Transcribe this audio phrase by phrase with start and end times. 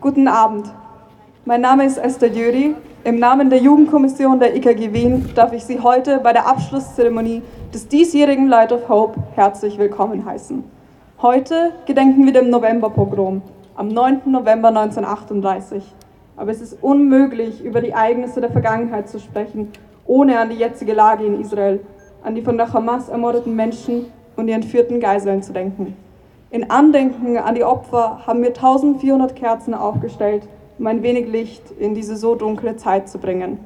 [0.00, 0.72] Guten Abend.
[1.44, 2.76] Mein Name ist Esther Jöri.
[3.02, 7.42] Im Namen der Jugendkommission der IKG Wien darf ich Sie heute bei der Abschlusszeremonie
[7.74, 10.62] des diesjährigen Light of Hope herzlich willkommen heißen.
[11.20, 13.42] Heute gedenken wir dem Novemberpogrom
[13.74, 14.20] am 9.
[14.26, 15.82] November 1938.
[16.36, 19.72] Aber es ist unmöglich, über die Ereignisse der Vergangenheit zu sprechen,
[20.06, 21.80] ohne an die jetzige Lage in Israel,
[22.22, 24.06] an die von der Hamas ermordeten Menschen
[24.36, 25.96] und die entführten Geiseln zu denken.
[26.50, 31.94] In Andenken an die Opfer haben wir 1400 Kerzen aufgestellt, um ein wenig Licht in
[31.94, 33.58] diese so dunkle Zeit zu bringen.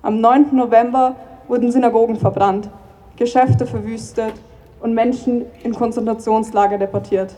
[0.00, 0.56] Am 9.
[0.56, 1.14] November
[1.46, 2.70] wurden Synagogen verbrannt,
[3.16, 4.32] Geschäfte verwüstet
[4.80, 7.34] und Menschen in Konzentrationslager deportiert.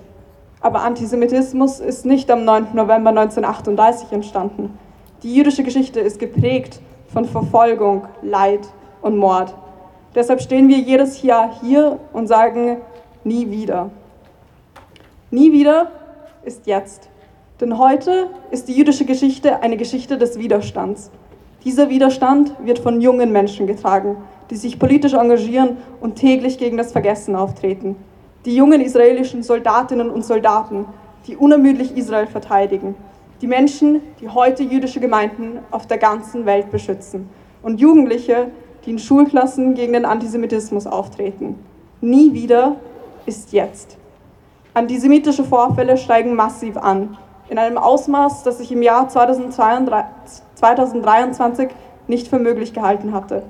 [0.61, 2.69] Aber Antisemitismus ist nicht am 9.
[2.75, 4.79] November 1938 entstanden.
[5.25, 6.81] Die jüdische Geschichte ist geprägt
[7.13, 8.69] von Verfolgung, Leid
[9.03, 9.57] und Mord.
[10.15, 12.77] Deshalb stehen wir jedes Jahr hier und sagen,
[13.25, 13.91] nie wieder.
[15.31, 15.91] Nie wieder
[16.45, 17.09] ist jetzt.
[17.61, 21.11] Denn heute ist die jüdische Geschichte eine Geschichte des Widerstands.
[21.65, 24.17] Dieser Widerstand wird von jungen Menschen getragen,
[24.51, 27.97] die sich politisch engagieren und täglich gegen das Vergessen auftreten.
[28.45, 30.85] Die jungen israelischen Soldatinnen und Soldaten,
[31.27, 32.95] die unermüdlich Israel verteidigen.
[33.41, 37.31] Die Menschen, die heute jüdische Gemeinden auf der ganzen Welt beschützen.
[37.63, 38.51] Und Jugendliche,
[38.85, 41.59] die in Schulklassen gegen den Antisemitismus auftreten.
[42.03, 42.77] Nie wieder
[43.25, 43.97] ist jetzt.
[44.77, 47.17] Antisemitische Vorfälle steigen massiv an,
[47.49, 51.71] in einem Ausmaß, das ich im Jahr 2023
[52.09, 53.45] nicht für möglich gehalten hatte.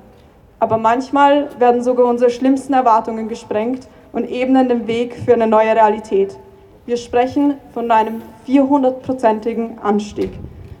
[0.59, 5.75] Aber manchmal werden sogar unsere schlimmsten Erwartungen gesprengt und ebnen den Weg für eine neue
[5.75, 6.37] Realität.
[6.85, 10.29] Wir sprechen von einem 400-prozentigen Anstieg.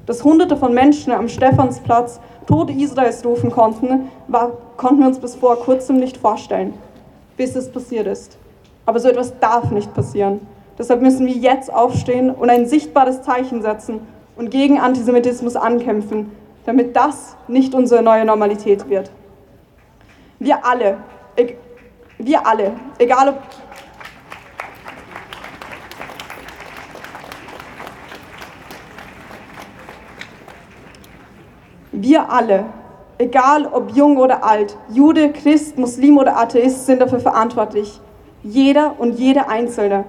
[0.05, 5.33] Dass Hunderte von Menschen am Stephansplatz Tod Israels rufen konnten, war, konnten wir uns bis
[5.33, 6.75] vor kurzem nicht vorstellen,
[7.35, 8.37] bis es passiert ist.
[8.85, 10.41] Aber so etwas darf nicht passieren.
[10.77, 14.01] Deshalb müssen wir jetzt aufstehen und ein sichtbares Zeichen setzen
[14.35, 16.31] und gegen Antisemitismus ankämpfen,
[16.65, 19.11] damit das nicht unsere neue Normalität wird.
[20.39, 20.97] Wir alle,
[22.17, 23.37] wir alle, egal ob
[31.97, 32.65] Wir alle,
[33.17, 38.01] egal ob jung oder alt, Jude, Christ, Muslim oder Atheist, sind dafür verantwortlich,
[38.45, 40.05] jeder und jede Einzelne.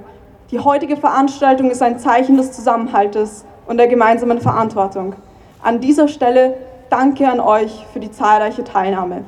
[0.51, 5.15] Die heutige Veranstaltung ist ein Zeichen des Zusammenhaltes und der gemeinsamen Verantwortung.
[5.63, 6.55] An dieser Stelle
[6.91, 9.25] danke an euch für die zahlreiche Teilnahme.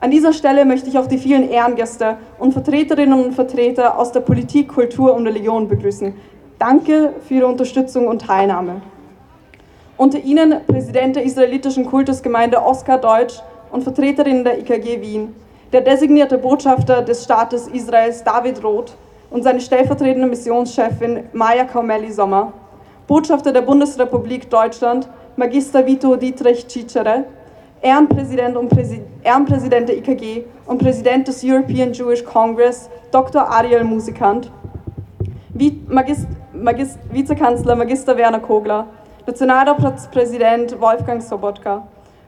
[0.00, 4.20] An dieser Stelle möchte ich auch die vielen Ehrengäste und Vertreterinnen und Vertreter aus der
[4.20, 6.12] Politik, Kultur und Religion begrüßen.
[6.58, 8.82] Danke für Ihre Unterstützung und Teilnahme.
[9.96, 13.40] Unter Ihnen Präsident der israelitischen Kultusgemeinde Oskar Deutsch
[13.70, 15.34] und Vertreterin der IKG Wien,
[15.74, 18.94] der designierte Botschafter des Staates Israels David Roth
[19.28, 22.52] und seine stellvertretende Missionschefin Maya Kaumelli Sommer,
[23.08, 27.24] Botschafter der Bundesrepublik Deutschland Magister Vito Dietrich Cicere,
[27.82, 33.42] Ehrenpräsident, und Präsi Ehrenpräsident der IKG und Präsident des European Jewish Congress Dr.
[33.42, 34.52] Ariel Musikant,
[35.88, 38.86] Magist Magist Vizekanzler Magister Werner Kogler,
[39.26, 41.82] Nationalratspräsident Wolfgang Sobotka,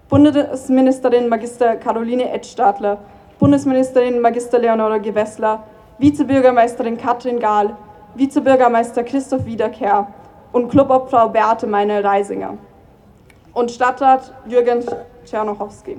[0.09, 2.99] Bundesministerin Magister Caroline Edstadler,
[3.39, 5.63] Bundesministerin Magister Leonore Gewessler,
[5.99, 7.77] Vizebürgermeisterin Katrin Gahl,
[8.15, 10.07] Vizebürgermeister Christoph Wiederkehr
[10.53, 12.55] und Clubobfrau Beate Meine-Reisinger
[13.53, 14.83] und Stadtrat Jürgen
[15.27, 15.99] Czernochowski.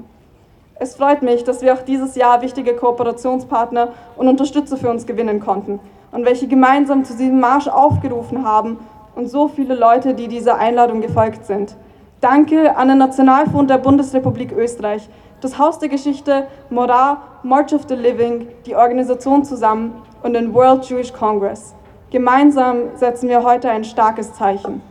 [0.79, 5.39] Es freut mich, dass wir auch dieses Jahr wichtige Kooperationspartner und Unterstützer für uns gewinnen
[5.39, 5.79] konnten
[6.11, 8.79] und welche gemeinsam zu diesem Marsch aufgerufen haben
[9.15, 11.75] und so viele Leute, die dieser Einladung gefolgt sind.
[12.19, 15.07] Danke an den Nationalfonds der Bundesrepublik Österreich,
[15.41, 20.85] das Haus der Geschichte, Morar, March of the Living, die Organisation zusammen und den World
[20.85, 21.75] Jewish Congress.
[22.09, 24.81] Gemeinsam setzen wir heute ein starkes Zeichen.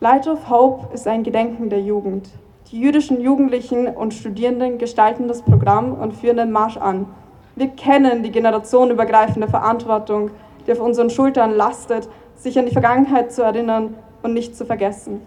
[0.00, 2.28] Light of Hope ist ein Gedenken der Jugend.
[2.70, 7.06] Die jüdischen Jugendlichen und Studierenden gestalten das Programm und führen den Marsch an.
[7.54, 10.30] Wir kennen die generationenübergreifende Verantwortung,
[10.66, 15.20] die auf unseren Schultern lastet, sich an die Vergangenheit zu erinnern und nicht zu vergessen.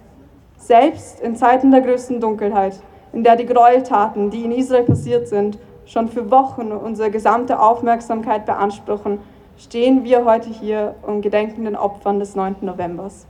[0.58, 2.82] Selbst in Zeiten der größten Dunkelheit
[3.14, 8.46] in der die Gräueltaten, die in Israel passiert sind, schon für Wochen unsere gesamte Aufmerksamkeit
[8.46, 9.20] beanspruchen,
[9.58, 12.58] stehen wir heute hier und gedenken den Opfern des 9.
[12.62, 13.26] Novembers.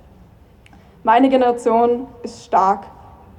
[1.04, 2.86] Meine Generation ist stark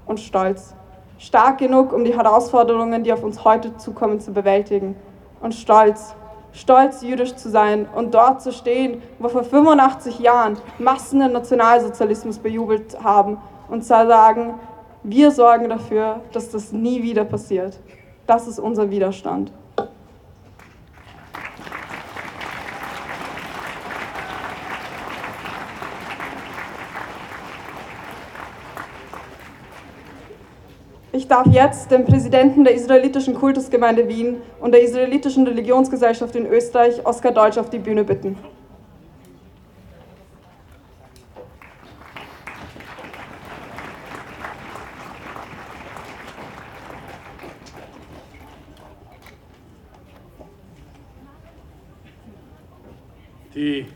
[0.06, 0.74] und stolz.
[1.18, 4.96] Stark genug, um die Herausforderungen, die auf uns heute zukommen, zu bewältigen.
[5.40, 6.14] Und stolz,
[6.52, 12.38] stolz jüdisch zu sein und dort zu stehen, wo vor 85 Jahren Massen den Nationalsozialismus
[12.38, 13.38] bejubelt haben
[13.68, 14.54] und zu sagen,
[15.02, 17.78] wir sorgen dafür, dass das nie wieder passiert.
[18.26, 19.52] Das ist unser Widerstand.
[31.12, 37.04] Ich darf jetzt den Präsidenten der israelitischen Kultusgemeinde Wien und der israelitischen Religionsgesellschaft in Österreich,
[37.06, 38.36] Oskar Deutsch, auf die Bühne bitten.
[53.58, 53.86] Die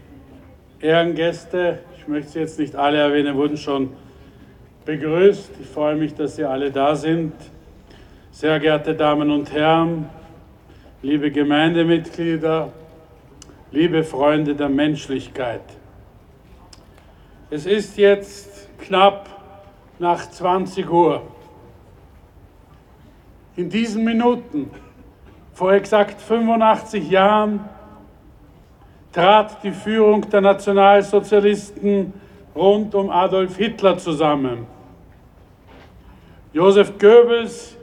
[0.80, 3.90] Ehrengäste, ich möchte sie jetzt nicht alle erwähnen, wurden schon
[4.84, 5.52] begrüßt.
[5.62, 7.32] Ich freue mich, dass Sie alle da sind.
[8.32, 10.08] Sehr geehrte Damen und Herren,
[11.00, 12.72] liebe Gemeindemitglieder,
[13.70, 15.62] liebe Freunde der Menschlichkeit.
[17.48, 19.28] Es ist jetzt knapp
[20.00, 21.22] nach 20 Uhr.
[23.54, 24.72] In diesen Minuten,
[25.54, 27.60] vor exakt 85 Jahren,
[29.12, 32.12] trat die Führung der Nationalsozialisten
[32.54, 34.66] rund um Adolf Hitler zusammen.
[36.52, 37.76] Josef Goebbels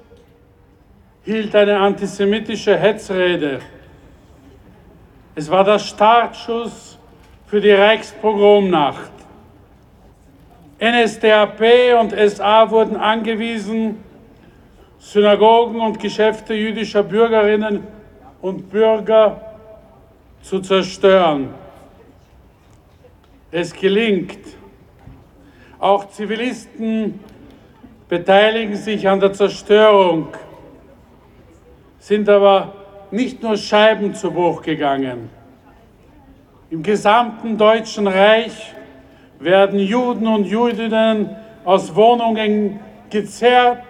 [1.24, 3.60] hielt eine antisemitische Hetzrede.
[5.36, 6.98] Es war der Startschuss
[7.46, 9.12] für die Reichspogromnacht.
[10.82, 11.62] NSDAP
[12.00, 14.04] und SA wurden angewiesen,
[14.98, 17.86] Synagogen und Geschäfte jüdischer Bürgerinnen
[18.42, 19.49] und Bürger
[20.42, 21.50] zu zerstören.
[23.52, 24.40] Es gelingt.
[25.80, 27.20] Auch Zivilisten
[28.08, 30.28] beteiligen sich an der Zerstörung,
[32.00, 32.74] sind aber
[33.12, 35.30] nicht nur Scheiben zu Bruch gegangen.
[36.70, 38.74] Im gesamten Deutschen Reich
[39.40, 43.84] werden Juden und Jüdinnen aus Wohnungen gezerrt,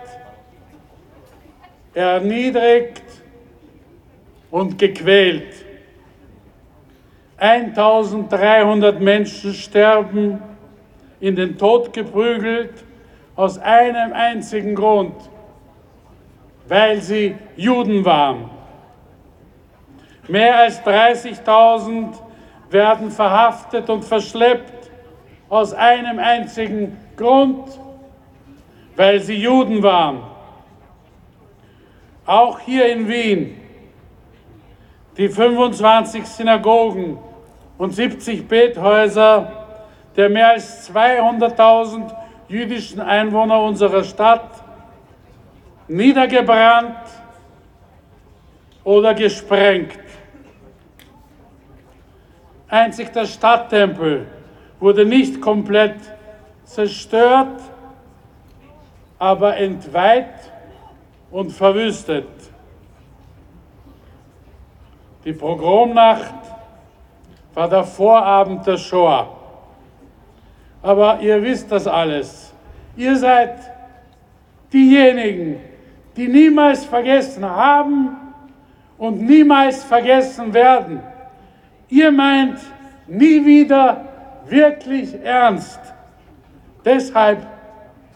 [1.94, 3.04] erniedrigt
[4.52, 5.69] und gequält.
[7.40, 10.42] 1300 Menschen sterben,
[11.20, 12.84] in den Tod geprügelt,
[13.36, 15.16] aus einem einzigen Grund,
[16.68, 18.50] weil sie Juden waren.
[20.28, 22.14] Mehr als 30.000
[22.70, 24.92] werden verhaftet und verschleppt
[25.50, 27.80] aus einem einzigen Grund,
[28.96, 30.20] weil sie Juden waren.
[32.26, 33.60] Auch hier in Wien,
[35.18, 37.18] die 25 Synagogen,
[37.80, 39.52] und 70 Bethäuser
[40.16, 42.14] der mehr als 200.000
[42.50, 44.50] jüdischen Einwohner unserer Stadt
[45.88, 46.98] niedergebrannt
[48.84, 49.98] oder gesprengt.
[52.68, 54.28] Einzig der Stadttempel
[54.80, 55.96] wurde nicht komplett
[56.66, 57.62] zerstört,
[59.18, 60.52] aber entweiht
[61.32, 62.28] und verwüstet.
[65.24, 66.39] Die Pogromnacht
[67.54, 69.28] war der Vorabend der Shoah.
[70.82, 72.54] Aber ihr wisst das alles.
[72.96, 73.56] Ihr seid
[74.72, 75.60] diejenigen,
[76.16, 78.18] die niemals vergessen haben
[78.98, 81.02] und niemals vergessen werden.
[81.90, 82.60] Ihr meint
[83.08, 84.06] nie wieder
[84.48, 85.80] wirklich ernst.
[86.86, 87.46] Deshalb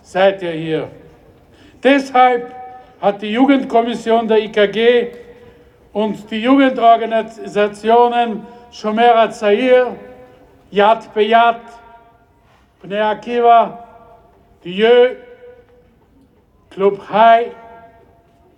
[0.01, 0.87] seid ihr hier.
[1.81, 2.53] Deshalb
[3.01, 5.07] hat die Jugendkommission der IKG
[5.91, 9.88] und die Jugendorganisationen שומר הצעיר,
[10.72, 11.56] יד ביד,
[12.84, 13.66] בני עקיבא,
[14.62, 15.04] דיו,
[16.70, 17.50] Club High,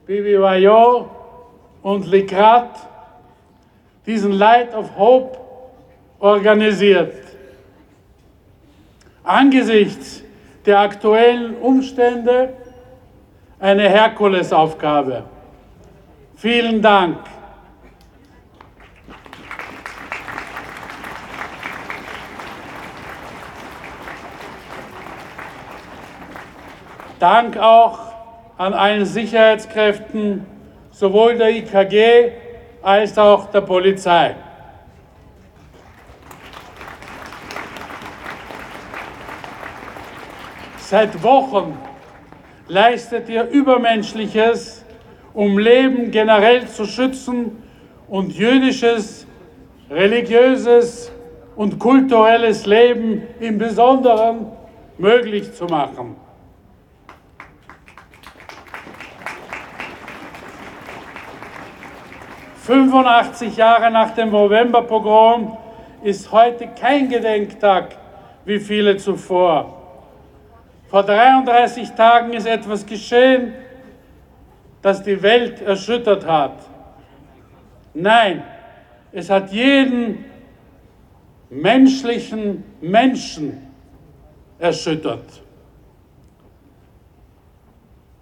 [0.07, 1.09] BBYO
[1.83, 2.87] und Likrat
[4.07, 5.39] diesen Light of Hope
[6.19, 7.15] organisiert.
[9.25, 10.23] Angesichts
[10.67, 12.53] der aktuellen Umstände
[13.59, 15.25] eine Herkulesaufgabe.
[16.37, 17.19] Vielen Dank.
[27.20, 28.00] Dank auch
[28.58, 30.46] an allen Sicherheitskräften,
[30.92, 32.32] sowohl der IKG
[32.82, 34.36] als auch der Polizei.
[40.78, 41.78] Seit Wochen
[42.68, 44.86] leistet ihr Übermenschliches,
[45.34, 47.64] um Leben generell zu schützen
[48.08, 49.26] und jüdisches,
[49.90, 51.12] religiöses
[51.56, 54.52] und kulturelles Leben im Besonderen
[54.98, 56.25] möglich zu machen.
[62.66, 65.56] 85 Jahre nach dem Novemberpogrom
[66.02, 67.96] ist heute kein Gedenktag
[68.44, 69.84] wie viele zuvor.
[70.88, 73.54] Vor 33 Tagen ist etwas geschehen,
[74.82, 76.54] das die Welt erschüttert hat.
[77.94, 78.42] Nein,
[79.12, 80.26] es hat jeden
[81.52, 83.72] menschlichen Menschen
[84.58, 85.44] erschüttert.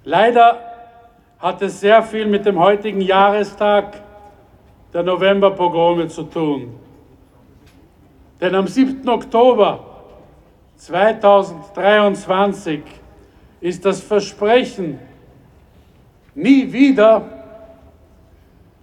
[0.03, 0.59] Leider
[1.39, 4.03] hat es sehr viel mit dem heutigen Jahrestag
[4.93, 6.79] der Novemberpogrome zu tun.
[8.39, 9.09] Denn am 7.
[9.09, 9.79] Oktober
[10.75, 12.81] 2023
[13.61, 14.99] ist das Versprechen
[16.35, 17.23] nie wieder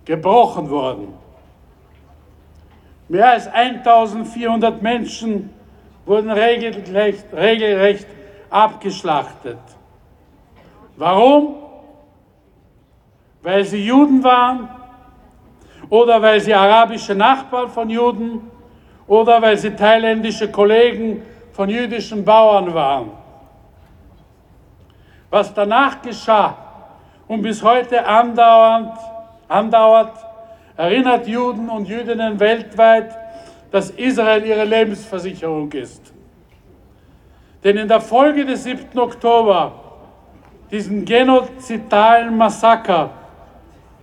[0.04, 1.14] gebrochen worden.
[3.08, 5.50] Mehr als 1400 Menschen
[6.06, 8.06] wurden regelrecht, regelrecht
[8.48, 9.58] abgeschlachtet.
[10.96, 11.56] Warum?
[13.42, 14.79] Weil sie Juden waren
[15.90, 18.50] oder weil sie arabische Nachbarn von Juden
[19.06, 23.10] oder weil sie thailändische Kollegen von jüdischen Bauern waren.
[25.28, 26.56] Was danach geschah
[27.26, 28.92] und bis heute andauernd,
[29.48, 30.12] andauert,
[30.76, 33.16] erinnert Juden und Jüdinnen weltweit,
[33.70, 36.12] dass Israel ihre Lebensversicherung ist.
[37.62, 38.98] Denn in der Folge des 7.
[38.98, 39.72] Oktober,
[40.70, 43.10] diesen genozidalen Massaker,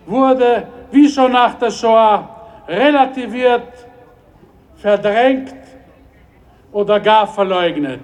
[0.06, 3.88] wurde, wie schon nach der Shoah, relativiert,
[4.76, 5.56] verdrängt
[6.72, 8.02] oder gar verleugnet.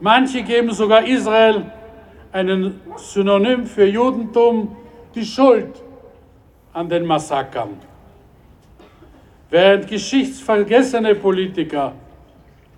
[0.00, 1.70] Manche geben sogar Israel
[2.32, 4.76] einen Synonym für Judentum,
[5.14, 5.80] die Schuld
[6.72, 7.78] an den Massakern.
[9.50, 11.92] Während geschichtsvergessene Politiker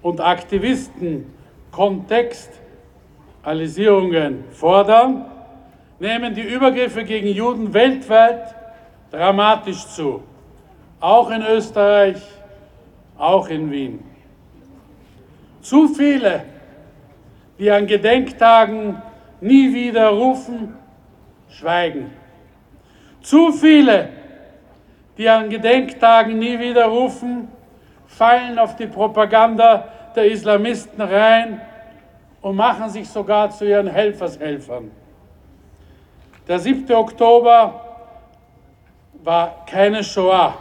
[0.00, 1.33] und Aktivisten
[1.71, 5.26] Kontextualisierungen fordern,
[6.02, 8.56] nehmen die Übergriffe gegen Juden weltweit
[9.12, 10.25] dramatisch zu,
[10.99, 12.21] auch in Österreich,
[13.16, 14.02] auch in Wien.
[15.61, 16.42] Zu viele,
[17.56, 19.00] die an Gedenktagen
[19.40, 20.75] nie wieder rufen,
[21.49, 22.11] schweigen.
[23.21, 24.09] Zu viele,
[25.16, 27.47] die an Gedenktagen nie wieder rufen,
[28.09, 31.61] fallen auf die Propaganda der Islamisten rein
[32.40, 35.01] und machen sich sogar zu ihren Helfershelfern.
[36.49, 36.91] Der 7.
[36.93, 37.81] Oktober
[39.23, 40.59] war keine Shoah.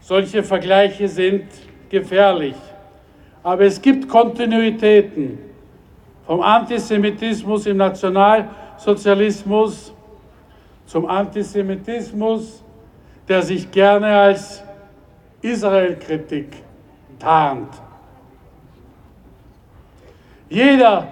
[0.00, 1.44] Solche Vergleiche sind
[1.88, 2.56] gefährlich.
[3.42, 5.38] Aber es gibt Kontinuitäten
[6.26, 9.94] vom Antisemitismus im Nationalsozialismus
[10.86, 12.64] zum Antisemitismus,
[13.28, 14.64] der sich gerne als
[15.42, 16.48] Israel-Kritik
[17.18, 17.72] tarnt.
[20.48, 21.08] Jeder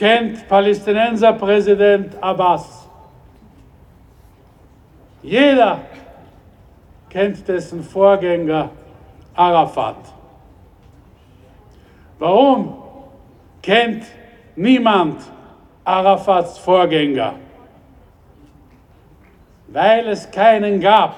[0.00, 2.88] kennt Palästinenser-Präsident Abbas.
[5.22, 5.82] Jeder
[7.10, 8.70] kennt dessen Vorgänger
[9.34, 9.98] Arafat.
[12.18, 12.82] Warum
[13.60, 14.04] kennt
[14.56, 15.20] niemand
[15.84, 17.34] Arafats Vorgänger?
[19.68, 21.14] Weil es keinen gab.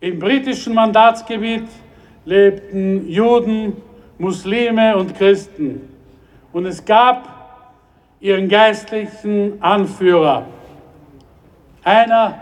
[0.00, 1.68] Im britischen Mandatsgebiet
[2.24, 3.76] lebten Juden,
[4.16, 5.95] Muslime und Christen.
[6.56, 7.28] Und es gab
[8.18, 10.46] ihren geistlichen Anführer.
[11.84, 12.40] Einer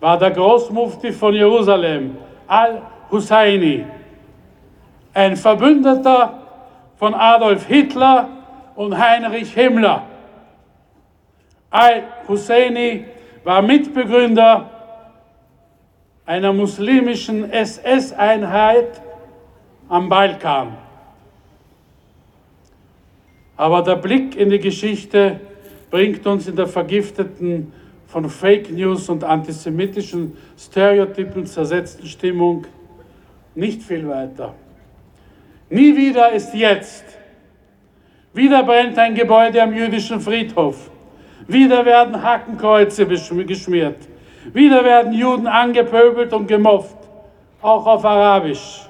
[0.00, 3.84] war der Großmufti von Jerusalem, Al-Husseini,
[5.12, 6.38] ein Verbündeter
[6.96, 8.30] von Adolf Hitler
[8.76, 10.04] und Heinrich Himmler.
[11.68, 13.04] Al-Husseini
[13.44, 14.70] war Mitbegründer
[16.24, 19.02] einer muslimischen SS-Einheit
[19.90, 20.85] am Balkan.
[23.56, 25.40] Aber der Blick in die Geschichte
[25.90, 27.72] bringt uns in der vergifteten,
[28.06, 32.64] von Fake News und antisemitischen Stereotypen zersetzten Stimmung
[33.54, 34.54] nicht viel weiter.
[35.68, 37.04] Nie wieder ist jetzt.
[38.32, 40.90] Wieder brennt ein Gebäude am jüdischen Friedhof.
[41.48, 43.96] Wieder werden Hakenkreuze geschmiert.
[44.52, 47.08] Wieder werden Juden angepöbelt und gemobbt,
[47.60, 48.88] auch auf Arabisch.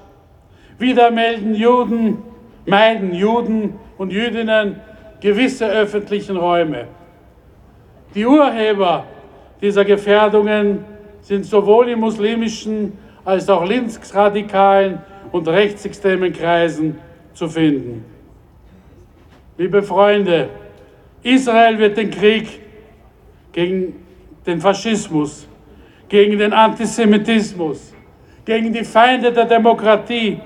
[0.78, 2.18] Wieder melden Juden,
[2.66, 4.80] meiden Juden und Jüdinnen
[5.20, 6.86] gewisse öffentlichen Räume.
[8.14, 9.04] Die Urheber
[9.60, 10.84] dieser Gefährdungen
[11.20, 12.92] sind sowohl in muslimischen
[13.24, 14.98] als auch linksradikalen
[15.32, 16.98] und rechtsextremen Kreisen
[17.34, 18.04] zu finden.
[19.58, 20.48] Liebe Freunde,
[21.22, 22.60] Israel wird den Krieg
[23.52, 23.94] gegen
[24.46, 25.48] den Faschismus,
[26.08, 27.92] gegen den Antisemitismus,
[28.44, 30.38] gegen die Feinde der Demokratie,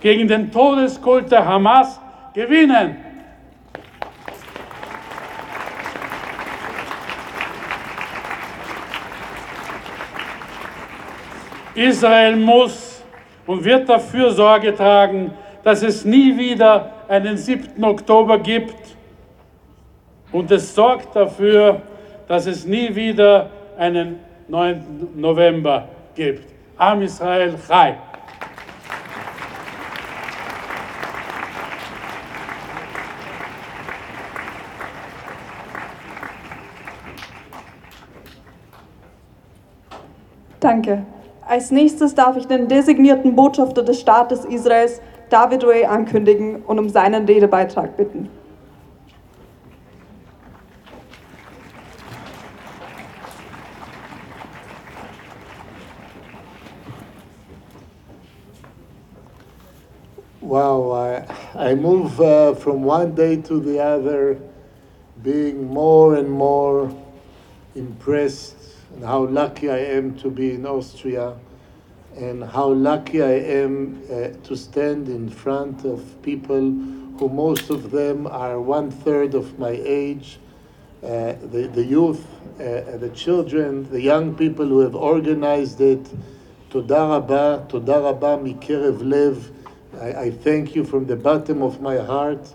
[0.00, 2.00] gegen den Todeskult der Hamas
[2.38, 2.96] gewinnen.
[11.74, 13.04] Israel muss
[13.44, 15.32] und wird dafür Sorge tragen,
[15.64, 17.82] dass es nie wieder einen 7.
[17.82, 18.96] Oktober gibt.
[20.30, 21.82] Und es sorgt dafür,
[22.28, 25.08] dass es nie wieder einen 9.
[25.16, 26.44] November gibt.
[26.76, 27.96] Am Israel Chai.
[40.68, 41.02] Danke.
[41.46, 46.90] Als nächstes darf ich den designierten Botschafter des Staates Israels, David Ray, ankündigen und um
[46.90, 48.28] seinen Redebeitrag bitten.
[60.42, 64.36] Wow, I, I move uh, from one day to the other,
[65.22, 66.90] being more and more
[67.74, 68.57] impressed
[69.01, 71.35] how lucky I am to be in Austria
[72.15, 76.61] and how lucky I am uh, to stand in front of people
[77.17, 80.39] who most of them are one third of my age,
[81.03, 82.25] uh, the, the youth,
[82.59, 86.05] uh, the children, the young people who have organized it.
[86.69, 89.51] תודה רבה, תודה רבה מקרב לב.
[89.99, 92.53] I, I thank you from the bottom of my heart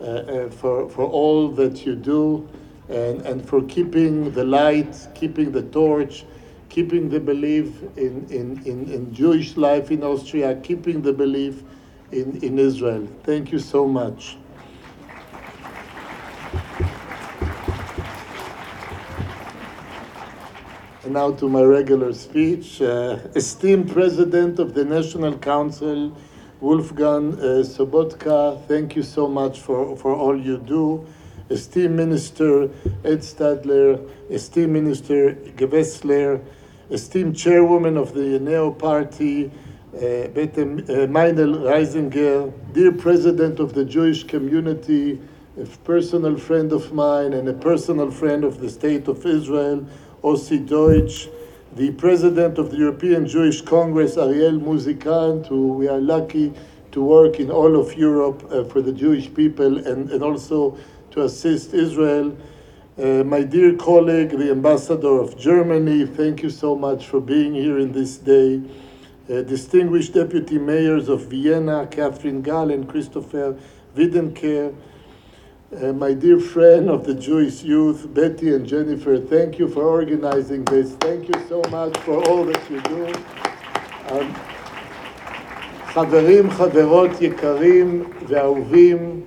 [0.00, 2.48] uh, uh, for, for all that you do
[2.93, 6.25] and, and for keeping the light, keeping the torch,
[6.69, 11.63] keeping the belief in, in, in, in Jewish life in Austria, keeping the belief
[12.11, 13.07] in, in Israel.
[13.23, 14.37] Thank you so much.
[21.03, 22.81] And now to my regular speech.
[22.81, 26.15] Uh, esteemed President of the National Council,
[26.61, 31.05] Wolfgang uh, Sobotka, thank you so much for, for all you do.
[31.49, 32.63] Esteemed Minister
[33.03, 36.41] Ed Stadler, esteemed Minister Gewessler,
[36.89, 39.51] esteemed Chairwoman of the Neo Party,
[39.95, 45.19] uh, Bete uh, Meinel Reisinger, dear President of the Jewish community,
[45.61, 49.85] a personal friend of mine and a personal friend of the State of Israel,
[50.23, 51.27] Ossi Deutsch,
[51.75, 56.53] the President of the European Jewish Congress, Ariel Muzikant, who we are lucky
[56.93, 60.77] to work in all of Europe uh, for the Jewish people and, and also
[61.12, 62.36] to assist Israel.
[62.98, 67.78] Uh, my dear colleague, the Ambassador of Germany, thank you so much for being here
[67.78, 68.60] in this day.
[69.30, 73.56] Uh, distinguished Deputy Mayors of Vienna, Catherine Gall and Christopher
[73.94, 74.74] Wiedenkehr,
[75.70, 80.64] uh, my dear friend of the Jewish youth, Betty and Jennifer, thank you for organizing
[80.64, 80.92] this.
[80.94, 83.12] Thank you so much for all that you do.
[84.10, 84.34] Um,
[85.92, 89.20] חברים, חברות יקרים ואהובים,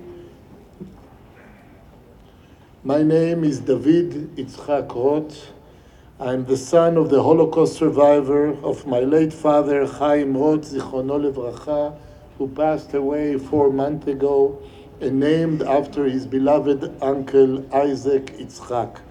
[2.87, 5.51] my name is David Yitzhak Roth.
[6.21, 11.97] I'm the son of the Holocaust survivor of my late father, Chaim Roth, Zichrono Levracha,
[12.37, 14.63] who passed away four months ago
[15.01, 19.01] and named after his beloved uncle Isaac Yitzhak.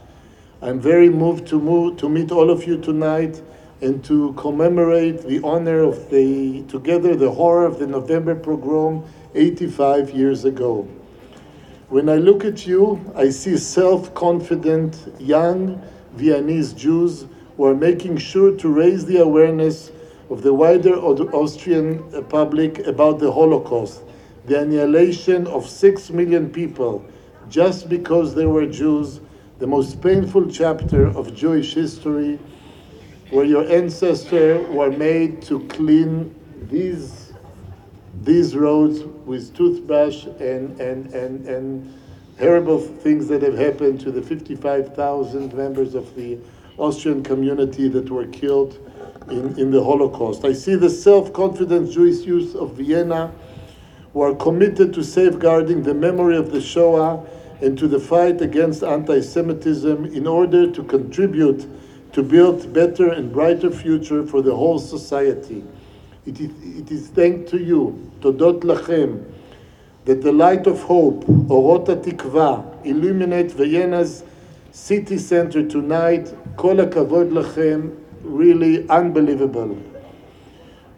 [0.63, 3.43] I'm very moved to, move, to meet all of you tonight
[3.83, 10.13] and to commemorate the honor of the, together the horror of the November pogrom 85
[10.13, 10.89] years ago.
[11.89, 15.81] When I look at you, I see self confident young
[16.15, 19.93] Viennese Jews who are making sure to raise the awareness
[20.29, 24.03] of the wider Austrian uh, public about the Holocaust,
[24.47, 27.05] the annihilation of six million people
[27.49, 29.21] just because they were Jews,
[29.61, 32.41] the most painful chapter of Jewish history,
[33.31, 37.33] where your ancestors were made to clean these
[38.23, 41.99] these roads with toothbrush and, and, and, and
[42.39, 46.39] horrible things that have happened to the 55,000 members of the
[46.79, 48.79] Austrian community that were killed
[49.31, 50.45] in, in the Holocaust.
[50.45, 53.33] I see the self confident Jewish youth of Vienna
[54.13, 57.25] who are committed to safeguarding the memory of the Shoah
[57.61, 61.67] and to the fight against anti Semitism in order to contribute
[62.13, 65.65] to build better and brighter future for the whole society.
[66.26, 69.18] It is, it is thanks to you, תודות לכם,
[70.06, 74.24] that the light of hope, אורות התקווה, illuminate Vienna's
[74.72, 76.30] city center tonight.
[76.56, 77.90] כל הכבוד לכם,
[78.24, 79.76] really unbelievable.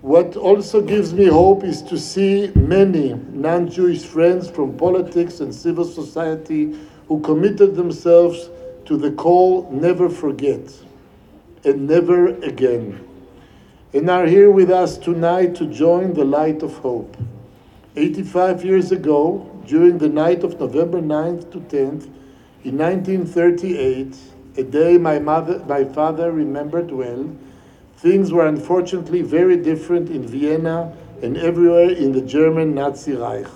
[0.01, 5.55] What also gives me hope is to see many non Jewish friends from politics and
[5.55, 6.75] civil society
[7.07, 8.49] who committed themselves
[8.86, 10.65] to the call never forget
[11.63, 12.99] and never again
[13.94, 17.16] and are here with us tonight to join the light of hope.
[17.96, 22.05] 85 years ago, during the night of November 9th to 10th,
[22.64, 24.14] in 1938,
[24.59, 27.35] a day my, mother, my father remembered well,
[27.96, 33.46] things were unfortunately very different in Vienna and everywhere in the German Nazi Reich.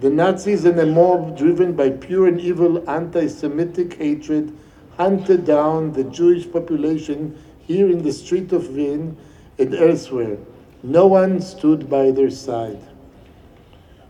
[0.00, 4.54] The Nazis and a mob driven by pure and evil anti Semitic hatred
[4.98, 9.14] hunted down the Jewish population here in the street of Vienna
[9.58, 10.38] and elsewhere.
[10.82, 12.80] No one stood by their side.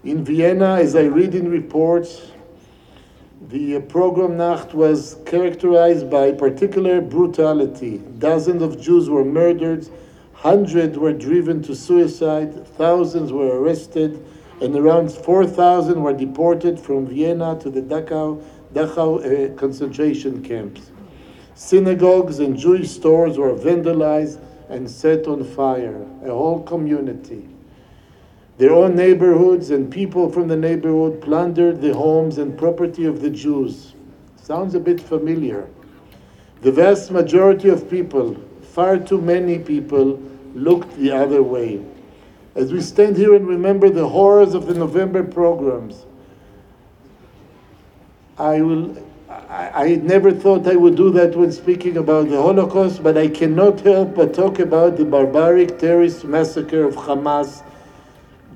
[0.04, 2.30] In Vienna, as I read in reports,
[3.48, 7.98] The uh, program Nacht was characterized by particular brutality.
[8.18, 9.86] Dozens of Jews were murdered,
[10.32, 14.24] hundreds were driven to suicide, thousands were arrested,
[14.62, 20.90] and around 4,000 were deported from Vienna to the Dachau, Dachau uh, concentration camps.
[21.54, 27.48] Synagogues and Jewish stores were vandalized and set on fire, a whole community.
[28.58, 33.30] Their own neighborhoods and people from the neighborhood plundered the homes and property of the
[33.30, 33.94] Jews.
[34.42, 35.68] Sounds a bit familiar.
[36.62, 40.20] The vast majority of people, far too many people,
[40.54, 41.84] looked the other way.
[42.54, 46.06] As we stand here and remember the horrors of the November programs,
[48.38, 49.05] I will.
[49.48, 53.80] I, never thought I would do that when speaking about the Holocaust, but I cannot
[53.80, 57.62] help but talk about the barbaric terrorist massacre of Hamas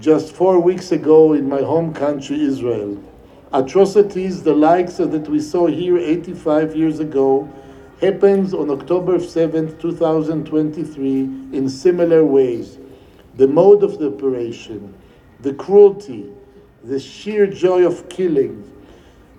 [0.00, 3.02] just four weeks ago in my home country, Israel.
[3.52, 7.52] Atrocities the likes of that we saw here 85 years ago
[8.00, 11.20] happens on October 7th, 2023
[11.52, 12.78] in similar ways.
[13.36, 14.94] The mode of the operation,
[15.40, 16.30] the cruelty,
[16.82, 18.70] the sheer joy of killing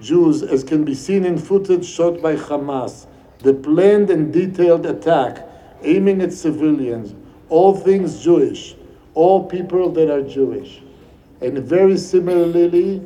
[0.02, 3.06] Jews, as can be seen in footage shot by Hamas,
[3.40, 5.48] the planned and detailed attack
[5.84, 7.16] aiming at civilians,
[7.50, 8.76] all things Jewish,
[9.14, 10.82] all people that are Jewish.
[11.42, 13.02] And very similarly,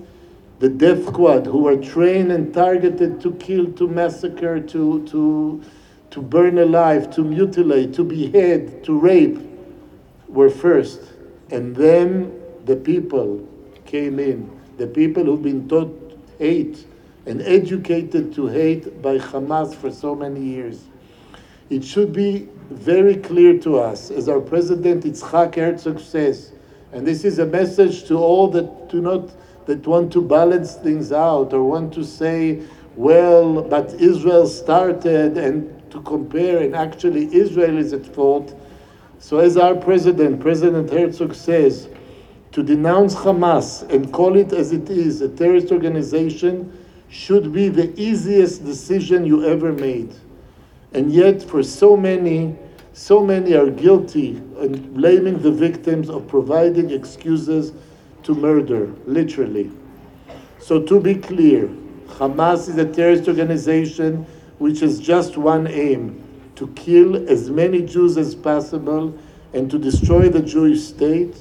[0.59, 5.63] the death squad who were trained and targeted to kill, to massacre, to, to,
[6.11, 9.37] to burn alive, to mutilate, to behead, to rape,
[10.27, 11.01] were first.
[11.51, 13.47] And then the people
[13.85, 16.04] came in, the people who've been taught
[16.39, 16.85] hate
[17.25, 20.83] and educated to hate by Hamas for so many years.
[21.69, 26.51] It should be very clear to us, as our President Yitzhak Herzog says,
[26.91, 29.31] and this is a message to all that do not
[29.65, 32.61] that want to balance things out or want to say,
[32.95, 38.53] well, but Israel started and to compare, and actually Israel is at fault.
[39.19, 41.89] So, as our president, President Herzog says,
[42.55, 46.71] to denounce Hamas and call it as it is, a terrorist organization,
[47.09, 50.15] should be the easiest decision you ever made.
[50.93, 52.55] And yet, for so many,
[52.93, 57.73] so many are guilty and blaming the victims of providing excuses
[58.23, 59.69] to murder, literally.
[60.59, 61.67] So, to be clear,
[62.07, 64.25] Hamas is a terrorist organization
[64.59, 66.23] which has just one aim
[66.55, 69.13] to kill as many Jews as possible
[69.53, 71.35] and to destroy the Jewish state.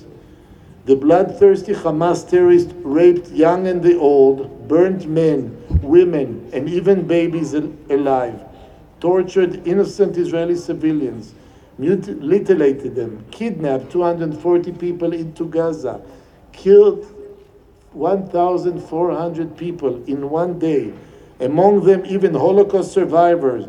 [0.86, 7.54] The bloodthirsty Hamas terrorists raped young and the old, burned men, women, and even babies
[7.54, 8.38] alive.
[9.00, 11.32] Tortured innocent Israeli civilians,
[11.78, 16.02] mutilated them, kidnapped 240 people into Gaza,
[16.52, 17.06] killed
[17.92, 20.92] 1,400 people in one day,
[21.40, 23.66] among them even Holocaust survivors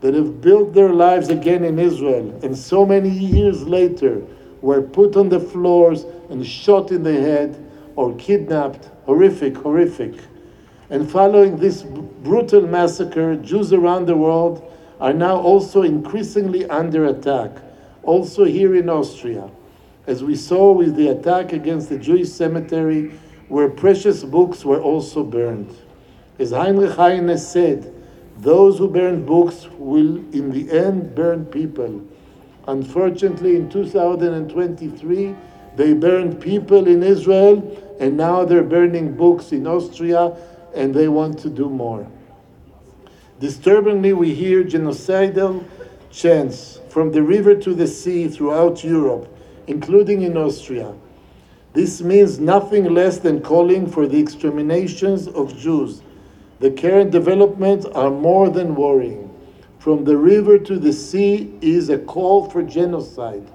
[0.00, 4.22] that have built their lives again in Israel, and so many years later
[4.62, 7.62] were put on the floors and shot in the head
[7.96, 8.88] or kidnapped.
[9.06, 10.14] Horrific, horrific.
[10.90, 17.50] And following this brutal massacre, Jews around the world are now also increasingly under attack,
[18.02, 19.50] also here in Austria,
[20.06, 23.12] as we saw with the attack against the Jewish cemetery,
[23.48, 25.76] where precious books were also burned.
[26.38, 27.92] As Heinrich Heine said,
[28.38, 32.02] those who burn books will in the end burn people.
[32.68, 35.34] Unfortunately, in 2023,
[35.76, 40.36] they burned people in Israel, and now they're burning books in Austria
[40.74, 42.06] and they want to do more.
[43.40, 45.64] Disturbingly, we hear genocidal
[46.10, 49.28] chants from the river to the sea throughout Europe,
[49.66, 50.94] including in Austria.
[51.72, 56.02] This means nothing less than calling for the exterminations of Jews.
[56.60, 59.30] The current developments are more than worrying.
[59.78, 63.46] From the river to the sea is a call for genocide.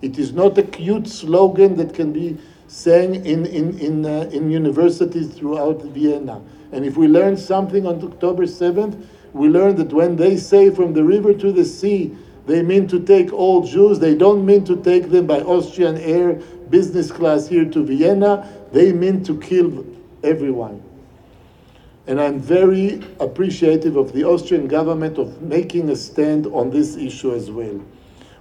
[0.00, 4.50] It is not a cute slogan that can be sang in, in, in, uh, in
[4.50, 6.40] universities throughout Vienna.
[6.70, 10.92] And if we learn something on October 7th, we learn that when they say from
[10.92, 13.98] the river to the sea, they mean to take all Jews.
[13.98, 16.34] They don't mean to take them by Austrian air
[16.70, 18.48] business class here to Vienna.
[18.72, 19.84] They mean to kill
[20.22, 20.82] everyone.
[22.06, 27.34] And I'm very appreciative of the Austrian government of making a stand on this issue
[27.34, 27.82] as well.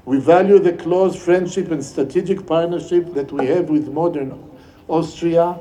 [0.08, 4.42] We value the close friendship and strategic partnership that we have with modern
[4.88, 5.58] Austria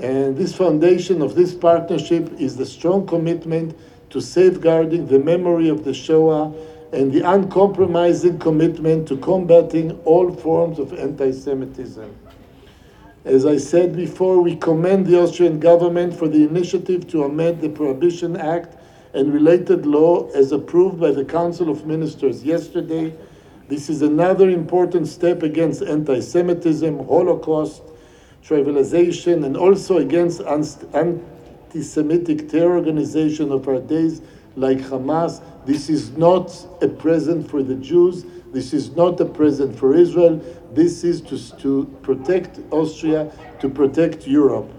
[0.00, 3.76] and this foundation of this partnership is the strong commitment
[4.08, 6.54] to safeguarding the memory of the Shoah
[6.94, 12.16] and the uncompromising commitment to combating all forms of anti Semitism.
[13.26, 17.68] As I said before, we commend the Austrian government for the initiative to amend the
[17.68, 18.78] Prohibition Act
[19.12, 23.14] and related law as approved by the Council of Ministers yesterday.
[23.72, 27.80] This is another important step against anti Semitism, Holocaust,
[28.44, 34.20] trivialization, and also against anti Semitic terror organizations of our days
[34.56, 35.40] like Hamas.
[35.64, 38.26] This is not a present for the Jews.
[38.52, 40.36] This is not a present for Israel.
[40.74, 44.70] This is to, to protect Austria, to protect Europe.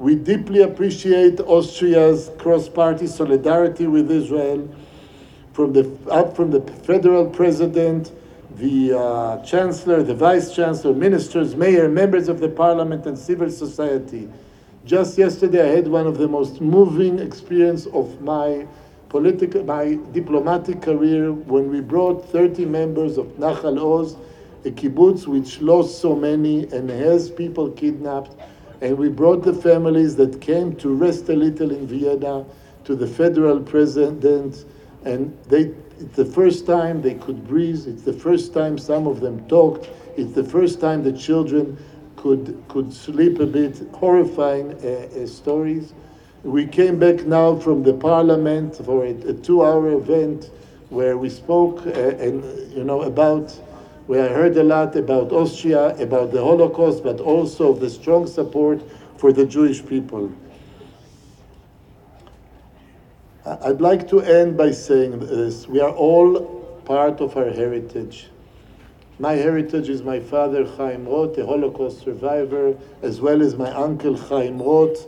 [0.00, 4.68] We deeply appreciate Austria's cross-party solidarity with Israel,
[5.52, 8.10] from the, up from the federal president,
[8.56, 14.28] the uh, chancellor, the vice chancellor, ministers, mayor, members of the parliament, and civil society.
[14.84, 18.66] Just yesterday, I had one of the most moving experience of my
[19.08, 24.16] political, my diplomatic career when we brought 30 members of Nachal Oz
[24.64, 28.34] a kibbutz which lost so many and has people kidnapped.
[28.80, 32.44] And we brought the families that came to rest a little in Vienna
[32.84, 34.64] to the federal president.
[35.04, 37.86] And they, it's the first time they could breathe.
[37.86, 39.88] It's the first time some of them talked.
[40.16, 41.78] It's the first time the children
[42.16, 43.80] could, could sleep a bit.
[43.92, 45.92] Horrifying uh, uh, stories.
[46.42, 50.50] We came back now from the parliament for a, a two-hour event
[50.90, 53.50] where we spoke uh, and you know about
[54.06, 58.82] where I heard a lot about Austria, about the Holocaust, but also the strong support
[59.16, 60.30] for the Jewish people.
[63.46, 65.68] I'd like to end by saying this.
[65.68, 66.40] We are all
[66.86, 68.28] part of our heritage.
[69.18, 74.16] My heritage is my father, Chaim Roth, a Holocaust survivor, as well as my uncle,
[74.16, 75.06] Chaim Roth,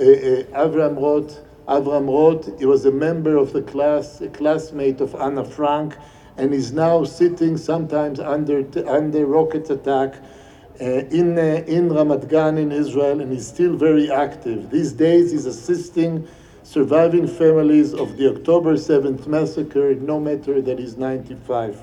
[0.00, 1.42] uh, uh, Avram Roth.
[1.68, 5.98] Avram Roth, he was a member of the class, a classmate of Anna Frank,
[6.38, 10.14] and is now sitting sometimes under, under rocket attack
[10.80, 14.70] uh, in, uh, in Ramat Gan in Israel, and he's still very active.
[14.70, 16.26] These days, he's assisting
[16.66, 21.80] surviving families of the October 7th massacre, no matter that he's 95.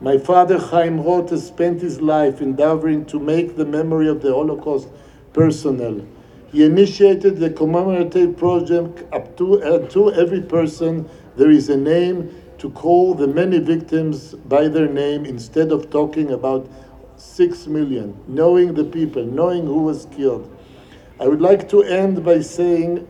[0.00, 4.86] My father, Chaim Roth, spent his life endeavoring to make the memory of the Holocaust
[5.32, 6.06] personal.
[6.52, 12.40] He initiated the commemorative project up to, uh, to every person there is a name
[12.58, 16.70] to call the many victims by their name instead of talking about
[17.16, 20.48] six million, knowing the people, knowing who was killed.
[21.18, 23.08] I would like to end by saying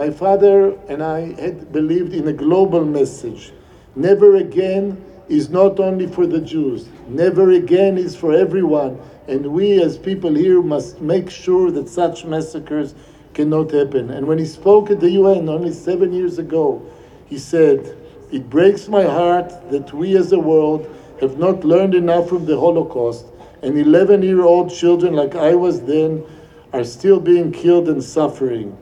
[0.00, 3.52] my father and I had believed in a global message.
[3.94, 8.98] Never again is not only for the Jews, never again is for everyone.
[9.28, 12.94] And we as people here must make sure that such massacres
[13.34, 14.08] cannot happen.
[14.08, 16.80] And when he spoke at the UN only seven years ago,
[17.26, 17.94] he said,
[18.32, 20.88] it breaks my heart that we as a world
[21.20, 23.26] have not learned enough from the Holocaust,
[23.60, 26.24] and 11 year old children, like I was then,
[26.72, 28.74] are still being killed and suffering.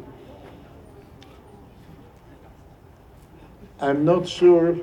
[3.81, 4.77] I'm not sure.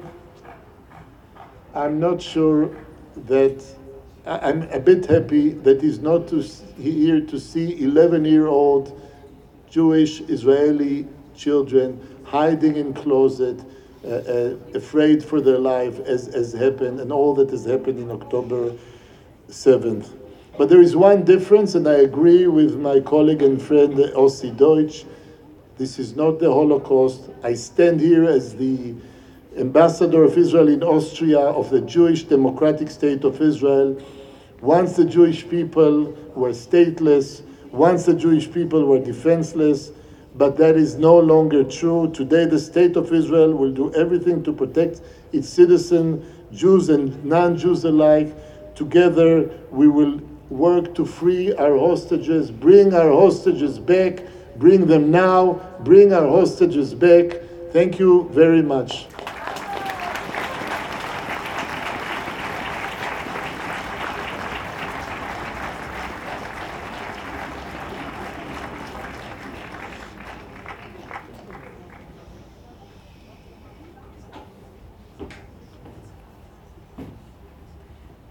[1.74, 2.76] I'm not sure
[3.28, 3.64] that
[4.26, 6.42] I'm a bit happy that he's not to,
[6.80, 9.00] here to see 11 year old
[9.70, 11.06] Jewish Israeli
[11.36, 13.60] children hiding in closet
[14.04, 18.10] uh, uh, afraid for their life as, as happened and all that has happened in
[18.10, 18.74] October
[19.50, 20.10] 7th.
[20.58, 25.06] But there is one difference, and I agree with my colleague and friend Ossi Deutsch.
[25.78, 27.30] This is not the Holocaust.
[27.44, 28.96] I stand here as the
[29.58, 34.02] ambassador of Israel in Austria of the Jewish Democratic State of Israel.
[34.62, 37.42] Once the Jewish people were stateless,
[37.74, 39.92] once the Jewish people were defenseless,
[40.36, 42.10] but that is no longer true.
[42.14, 45.02] Today, the state of Israel will do everything to protect
[45.34, 48.34] its citizens, Jews and non Jews alike.
[48.76, 54.24] Together, we will work to free our hostages, bring our hostages back,
[54.58, 57.42] bring them now, bring our hostages back.
[57.72, 59.08] Thank you very much.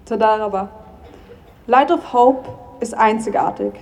[0.06, 0.68] Tadaraba.
[1.66, 2.46] Light of Hope
[2.80, 3.74] ist einzigartig.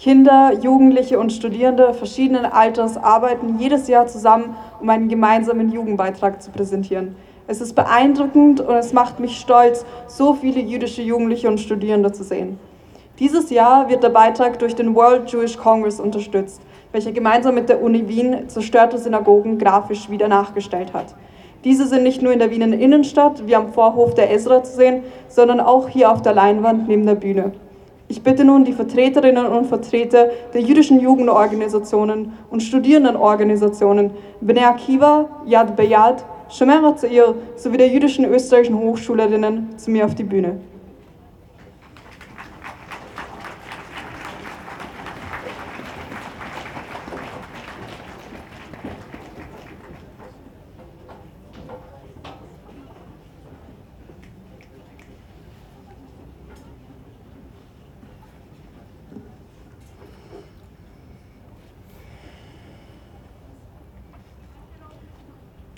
[0.00, 6.50] Kinder, Jugendliche und Studierende verschiedenen Alters arbeiten jedes Jahr zusammen, um einen gemeinsamen Jugendbeitrag zu
[6.50, 7.16] präsentieren.
[7.46, 12.24] Es ist beeindruckend und es macht mich stolz, so viele jüdische Jugendliche und Studierende zu
[12.24, 12.58] sehen.
[13.18, 17.82] Dieses Jahr wird der Beitrag durch den World Jewish Congress unterstützt, welcher gemeinsam mit der
[17.82, 21.14] Uni Wien zerstörte Synagogen grafisch wieder nachgestellt hat.
[21.62, 25.02] Diese sind nicht nur in der Wiener Innenstadt wie am Vorhof der Esra zu sehen,
[25.28, 27.52] sondern auch hier auf der Leinwand neben der Bühne.
[28.10, 35.76] Ich bitte nun die Vertreterinnen und Vertreter der jüdischen Jugendorganisationen und Studierendenorganisationen Bnei Akiva, Yad
[35.76, 40.58] Beyad, Shomer Zair sowie der jüdischen österreichischen Hochschülerinnen zu mir auf die Bühne.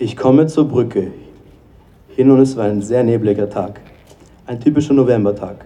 [0.03, 1.13] Ich komme zur Brücke
[2.09, 3.79] hin und es war ein sehr nebliger Tag,
[4.45, 5.63] ein typischer Novembertag.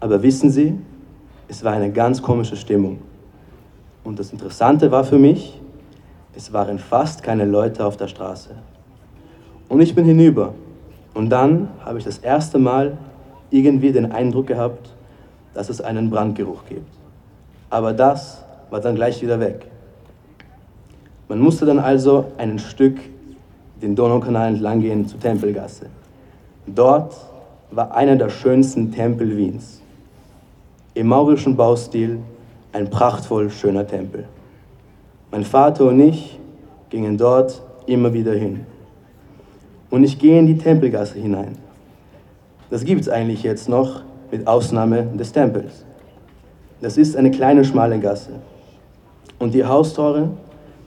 [0.00, 0.78] Aber wissen Sie,
[1.48, 2.98] es war eine ganz komische Stimmung.
[4.04, 5.62] Und das Interessante war für mich,
[6.36, 8.50] es waren fast keine Leute auf der Straße.
[9.70, 10.52] Und ich bin hinüber.
[11.14, 12.98] Und dann habe ich das erste Mal
[13.48, 14.94] irgendwie den Eindruck gehabt,
[15.54, 16.92] dass es einen Brandgeruch gibt.
[17.70, 19.64] Aber das war dann gleich wieder weg.
[21.30, 22.98] Man musste dann also ein Stück
[23.82, 25.86] den Donaukanal entlang gehen zur Tempelgasse.
[26.66, 27.14] Dort
[27.70, 29.80] war einer der schönsten Tempel Wiens.
[30.94, 32.20] Im maurischen Baustil
[32.72, 34.24] ein prachtvoll schöner Tempel.
[35.30, 36.38] Mein Vater und ich
[36.90, 38.64] gingen dort immer wieder hin.
[39.90, 41.58] Und ich gehe in die Tempelgasse hinein.
[42.70, 45.84] Das gibt es eigentlich jetzt noch, mit Ausnahme des Tempels.
[46.80, 48.30] Das ist eine kleine, schmale Gasse.
[49.38, 50.30] Und die Haustore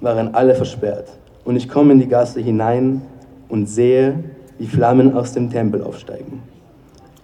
[0.02, 1.17] waren alle versperrt
[1.48, 3.02] und ich komme in die Gasse hinein
[3.48, 4.22] und sehe,
[4.58, 6.44] wie Flammen aus dem Tempel aufsteigen.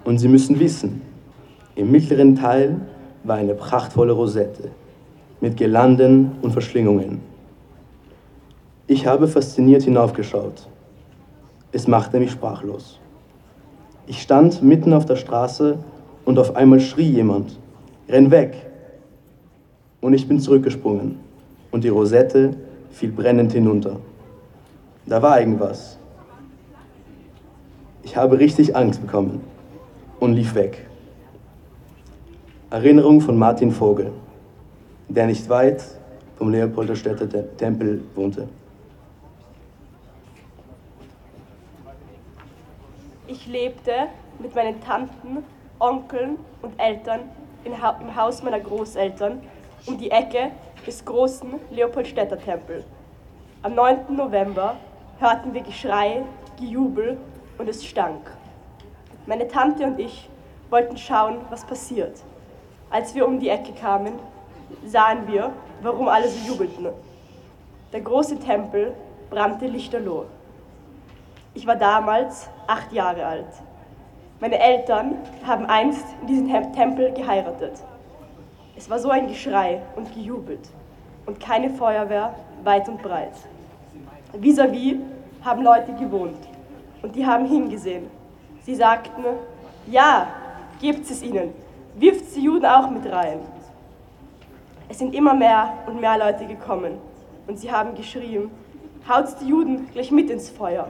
[0.05, 1.01] Und Sie müssen wissen,
[1.75, 2.79] im mittleren Teil
[3.25, 4.69] war eine prachtvolle Rosette
[5.41, 7.19] mit Girlanden und Verschlingungen.
[8.87, 10.69] Ich habe fasziniert hinaufgeschaut.
[11.73, 13.01] Es machte mich sprachlos.
[14.07, 15.79] Ich stand mitten auf der Straße
[16.23, 17.59] und auf einmal schrie jemand,
[18.07, 18.55] renn weg!
[19.99, 21.19] Und ich bin zurückgesprungen
[21.71, 22.55] und die Rosette
[22.89, 23.99] fiel brennend hinunter.
[25.05, 25.97] Da war irgendwas.
[28.03, 29.43] Ich habe richtig Angst bekommen
[30.19, 30.87] und lief weg.
[32.69, 34.11] Erinnerung von Martin Vogel,
[35.09, 35.83] der nicht weit
[36.37, 38.47] vom Leopolderstädter Tempel wohnte.
[43.27, 43.91] Ich lebte
[44.39, 45.43] mit meinen Tanten,
[45.79, 47.21] Onkeln und Eltern
[47.63, 49.41] im Haus meiner Großeltern
[49.85, 50.51] um die Ecke
[50.87, 52.85] des großen Leopoldstädter Tempels.
[53.61, 54.15] Am 9.
[54.15, 54.77] November
[55.23, 56.21] hörten wir Geschrei,
[56.59, 57.17] Gejubel
[57.57, 58.29] und es stank.
[59.25, 60.29] Meine Tante und ich
[60.69, 62.21] wollten schauen, was passiert.
[62.89, 64.15] Als wir um die Ecke kamen,
[64.85, 66.89] sahen wir, warum alle so jubelten.
[67.93, 68.93] Der große Tempel
[69.29, 70.25] brannte lichterloh.
[71.53, 73.53] Ich war damals acht Jahre alt.
[74.41, 75.15] Meine Eltern
[75.47, 77.81] haben einst in diesem Tempel geheiratet.
[78.75, 80.67] Es war so ein Geschrei und gejubelt
[81.25, 83.31] und keine Feuerwehr weit und breit.
[84.33, 84.99] Vis-à-vis -vis
[85.43, 86.47] haben Leute gewohnt
[87.01, 88.07] und die haben hingesehen.
[88.61, 89.23] Sie sagten,
[89.87, 90.27] ja,
[90.79, 91.53] gebt es ihnen,
[91.95, 93.39] wirft die Juden auch mit rein.
[94.89, 96.93] Es sind immer mehr und mehr Leute gekommen
[97.47, 98.49] und sie haben geschrien,
[99.07, 100.87] haut die Juden gleich mit ins Feuer.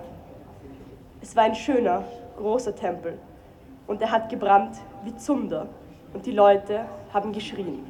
[1.22, 2.04] Es war ein schöner,
[2.38, 3.18] großer Tempel
[3.88, 5.68] und er hat gebrannt wie Zunder
[6.14, 7.84] und die Leute haben geschrien.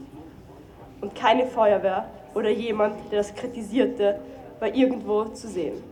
[1.01, 4.19] Und keine Feuerwehr oder jemand, der das kritisierte,
[4.63, 5.83] war irgendwo zu sehen.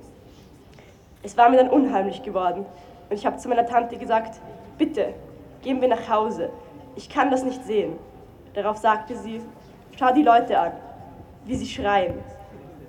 [1.23, 2.65] Es war mir dann unheimlich geworden
[3.09, 4.39] und ich habe zu meiner Tante gesagt,
[4.77, 5.13] bitte,
[5.61, 6.49] gehen wir nach Hause,
[6.95, 7.97] ich kann das nicht sehen.
[8.53, 9.41] Darauf sagte sie,
[9.99, 10.71] schau die Leute an,
[11.43, 12.13] wie sie schreien,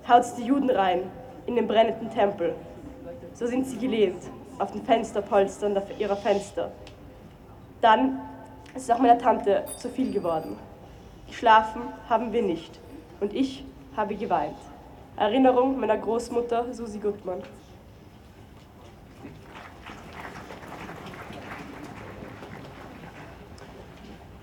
[0.09, 1.11] haut die Juden rein
[1.47, 2.55] in den brennenden Tempel.
[3.35, 4.23] So sind sie gelehnt
[4.61, 6.71] auf den Fensterpolstern ihrer Fenster.
[7.81, 8.21] Dann
[8.77, 10.57] ist auch meiner Tante zu viel geworden.
[11.27, 12.79] Geschlafen haben wir nicht
[13.21, 13.65] und ich
[13.97, 14.72] habe geweint.
[15.17, 17.43] Erinnerung meiner Großmutter Susi Gutmann.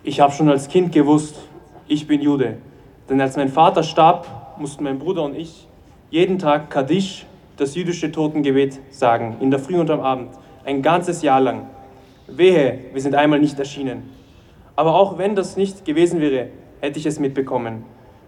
[0.04, 1.39] Ich habe schon als Kind gewusst,
[1.88, 2.60] ich bin Jude.
[3.10, 5.68] Denn als mein Vater starb, mussten mein Bruder und ich
[6.12, 7.26] jeden Tag Kaddisch,
[7.58, 10.30] das jüdische Totengebet, sagen, in der Früh und am Abend,
[10.66, 11.68] ein ganzes Jahr lang.
[12.28, 14.10] Wehe, wir sind einmal nicht erschienen.
[14.76, 17.84] Aber auch wenn das nicht gewesen wäre, hätte ich es mitbekommen.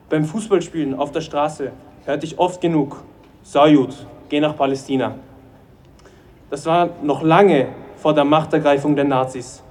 [0.09, 1.72] Beim Fußballspielen auf der Straße
[2.06, 3.04] hörte ich oft genug,
[3.43, 3.95] Sajud,
[4.30, 5.16] geh nach Palästina.
[6.49, 9.64] Das war noch lange vor der Machtergreifung der Nazis.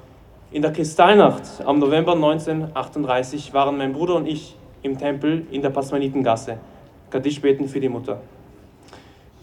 [0.53, 5.71] In der Kristallnacht am November 1938 waren mein Bruder und ich im Tempel in der
[5.71, 6.59] Pasmanitengasse,
[7.11, 8.21] Kaddisch beten für die Mutter.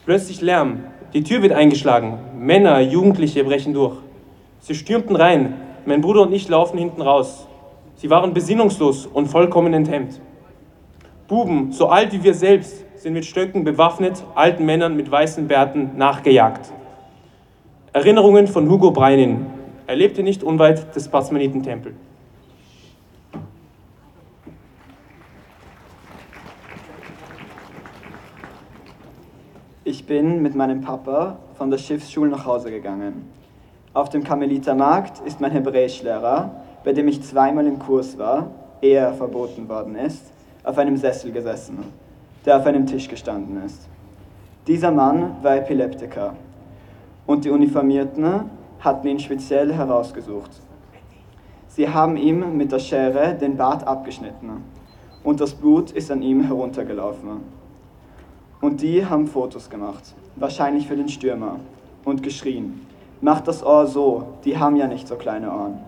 [0.06, 3.98] Plötzlich Lärm, die Tür wird eingeschlagen, Männer, Jugendliche brechen durch.
[4.60, 5.54] Sie stürmten rein,
[5.86, 7.48] mein Bruder und ich laufen hinten raus.
[7.96, 10.20] Sie waren besinnungslos und vollkommen enthemmt.
[11.28, 15.91] Buben, so alt wie wir selbst, sind mit Stöcken bewaffnet, alten Männern mit weißen Bärten
[15.97, 16.71] nachgejagt.
[17.91, 19.45] Erinnerungen von Hugo Breinin.
[19.88, 21.95] Er lebte nicht unweit des Basmanitentempels.
[29.84, 33.30] Ich bin mit meinem Papa von der Schiffsschule nach Hause gegangen.
[33.93, 36.51] Auf dem Karmelitermarkt ist mein Hebräischlehrer,
[36.84, 38.51] bei dem ich zweimal im Kurs war,
[38.82, 40.32] ehe er verboten worden ist,
[40.68, 41.78] auf einem Sessel gesessen,
[42.45, 43.88] der auf einem Tisch gestanden ist.
[44.68, 46.36] Dieser Mann war Epileptiker
[47.26, 48.49] und die Uniformierten
[48.82, 50.51] hatten ihn speziell herausgesucht.
[51.70, 54.61] Sie haben ihm mit der Schere den Bart abgeschnitten
[55.24, 57.30] und das Blut ist an ihm heruntergelaufen.
[58.59, 60.03] Und die haben Fotos gemacht,
[60.36, 61.61] wahrscheinlich für den Stürmer,
[62.03, 62.86] und geschrien,
[63.22, 65.80] macht das Ohr so, die haben ja nicht so kleine Ohren.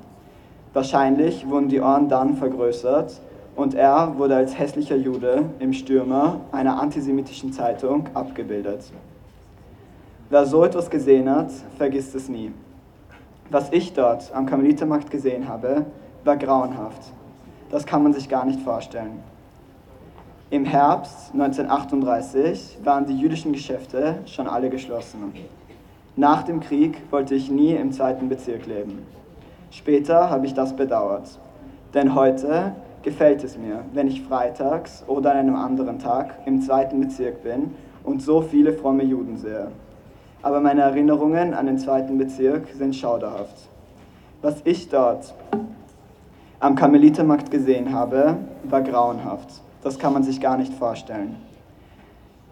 [0.74, 3.20] Wahrscheinlich wurden die Ohren dann vergrößert
[3.60, 8.86] und er wurde als hässlicher Jude im Stürmer einer antisemitischen Zeitung abgebildet.
[10.30, 12.54] Wer so etwas gesehen hat, vergisst es nie.
[13.50, 15.86] Was ich dort am Karmelitermarkt gesehen habe,
[16.24, 17.02] war grauenhaft.
[17.70, 19.20] Das kann man sich gar nicht vorstellen.
[20.52, 25.34] Im Herbst 1938 waren die jüdischen Geschäfte schon alle geschlossen.
[26.16, 29.06] Nach dem Krieg wollte ich nie im zweiten Bezirk leben.
[29.70, 31.38] Später habe ich das bedauert.
[31.94, 32.74] Denn heute
[33.04, 37.74] gefällt es mir, wenn ich freitags oder an einem anderen Tag im zweiten Bezirk bin
[38.04, 39.68] und so viele fromme Juden sehe.
[40.42, 43.70] Aber meine Erinnerungen an den zweiten Bezirk sind schauderhaft.
[44.42, 45.34] Was ich dort
[46.60, 49.62] am Karmelitermarkt gesehen habe, war grauenhaft.
[49.84, 51.36] Das kann man sich gar nicht vorstellen.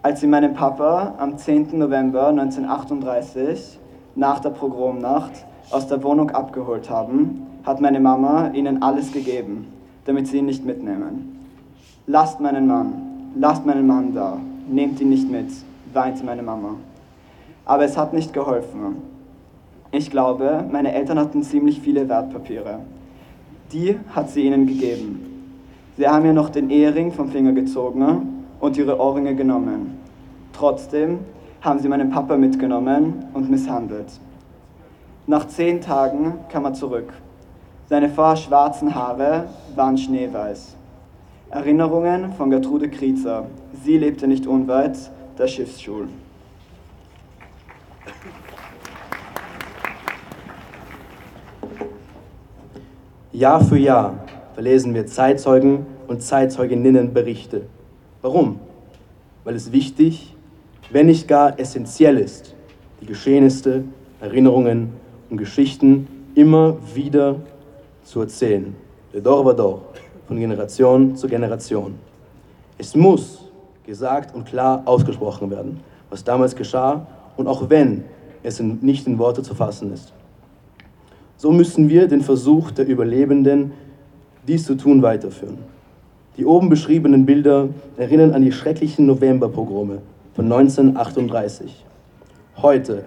[0.02, 1.78] Als sie meinen Papa am 10.
[1.78, 3.78] November 1938
[4.14, 5.32] nach der Pogromnacht
[5.70, 9.66] aus der Wohnung abgeholt haben, hat meine Mama ihnen alles gegeben,
[10.08, 11.38] damit sie ihn nicht mitnehmen.
[12.06, 12.94] Lasst meinen Mann,
[13.38, 15.50] lasst meinen Mann da, nehmt ihn nicht mit,
[15.92, 16.76] weinte meine Mama.
[17.66, 19.02] Aber es hat nicht geholfen.
[19.90, 22.78] Ich glaube, meine Eltern hatten ziemlich viele Wertpapiere.
[23.70, 25.52] Die hat sie ihnen gegeben.
[25.98, 29.98] Sie haben ihr noch den Ehering vom Finger gezogen und ihre Ohrringe genommen.
[30.54, 31.18] Trotzdem
[31.60, 34.08] haben sie meinen Papa mitgenommen und misshandelt.
[35.26, 37.12] Nach zehn Tagen kam er zurück.
[37.88, 40.76] Seine vorher schwarzen Haare waren schneeweiß.
[41.48, 43.46] Erinnerungen von Gertrude Kriezer.
[43.82, 44.98] Sie lebte nicht unweit
[45.38, 46.08] der Schiffsschule.
[53.32, 54.16] Jahr für Jahr
[54.52, 57.62] verlesen wir Zeitzeugen und Zeitzeuginnenberichte.
[58.20, 58.60] Warum?
[59.44, 60.36] Weil es wichtig,
[60.90, 62.54] wenn nicht gar essentiell ist,
[63.00, 63.84] die Geschehnisse,
[64.20, 64.92] Erinnerungen
[65.30, 67.36] und Geschichten immer wieder
[68.08, 68.74] zu erzählen.
[69.12, 69.82] De Dor Vador,
[70.26, 71.94] von Generation zu Generation.
[72.78, 73.44] Es muss
[73.84, 77.06] gesagt und klar ausgesprochen werden, was damals geschah
[77.36, 78.04] und auch wenn
[78.42, 80.12] es nicht in Worte zu fassen ist.
[81.36, 83.72] So müssen wir den Versuch der Überlebenden
[84.46, 85.58] dies zu tun weiterführen.
[86.38, 89.98] Die oben beschriebenen Bilder erinnern an die schrecklichen Novemberpogrome
[90.34, 91.84] von 1938.
[92.56, 93.04] Heute,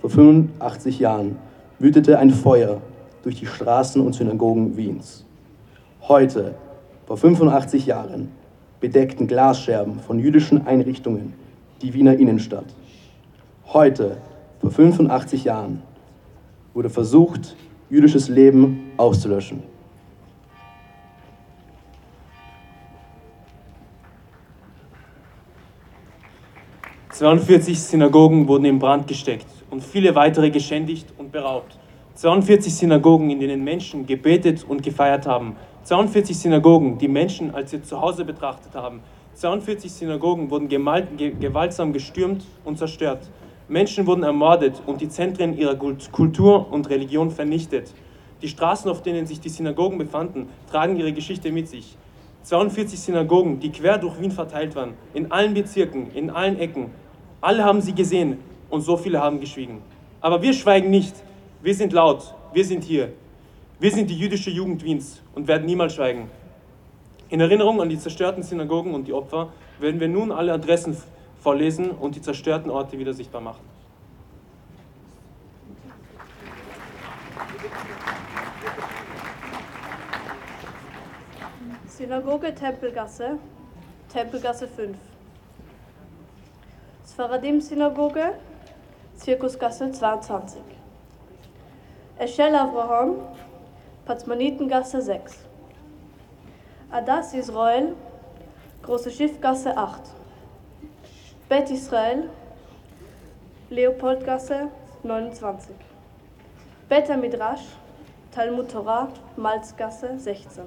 [0.00, 1.36] vor 85 Jahren,
[1.78, 2.80] wütete ein Feuer
[3.28, 5.26] durch die Straßen und Synagogen Wiens.
[6.00, 6.54] Heute,
[7.06, 8.30] vor 85 Jahren,
[8.80, 11.34] bedeckten Glasscherben von jüdischen Einrichtungen
[11.82, 12.64] die Wiener Innenstadt.
[13.66, 14.16] Heute,
[14.62, 15.82] vor 85 Jahren,
[16.72, 17.54] wurde versucht,
[17.90, 19.62] jüdisches Leben auszulöschen.
[27.10, 31.78] 42 Synagogen wurden in Brand gesteckt und viele weitere geschändigt und beraubt.
[32.18, 35.54] 42 Synagogen, in denen Menschen gebetet und gefeiert haben.
[35.84, 39.02] 42 Synagogen, die Menschen als ihr Zuhause betrachtet haben.
[39.34, 43.30] 42 Synagogen wurden gewaltsam gestürmt und zerstört.
[43.68, 47.94] Menschen wurden ermordet und die Zentren ihrer Kultur und Religion vernichtet.
[48.42, 51.96] Die Straßen, auf denen sich die Synagogen befanden, tragen ihre Geschichte mit sich.
[52.42, 56.86] 42 Synagogen, die quer durch Wien verteilt waren, in allen Bezirken, in allen Ecken,
[57.40, 58.38] alle haben sie gesehen
[58.70, 59.82] und so viele haben geschwiegen.
[60.20, 61.14] Aber wir schweigen nicht.
[61.60, 62.34] Wir sind laut.
[62.52, 63.12] Wir sind hier.
[63.80, 66.30] Wir sind die jüdische Jugend Wiens und werden niemals schweigen.
[67.30, 70.96] In Erinnerung an die zerstörten Synagogen und die Opfer werden wir nun alle Adressen
[71.40, 73.64] vorlesen und die zerstörten Orte wieder sichtbar machen.
[81.88, 83.38] Synagoge Tempelgasse,
[84.12, 84.96] Tempelgasse 5.
[87.04, 88.34] Sfaradim-Synagoge,
[89.16, 90.77] Zirkusgasse 22.
[92.20, 93.20] Eschel Avraham,
[94.04, 95.38] Patzmanitengasse 6.
[96.90, 97.94] Adas Israel,
[98.82, 100.00] Große Schiffgasse 8.
[101.48, 102.28] Bet Israel,
[103.70, 104.68] Leopoldgasse
[105.04, 105.76] 29.
[106.88, 107.66] Bet Midrash,
[108.32, 109.06] Talmud Torah,
[109.36, 110.64] Malzgasse 16.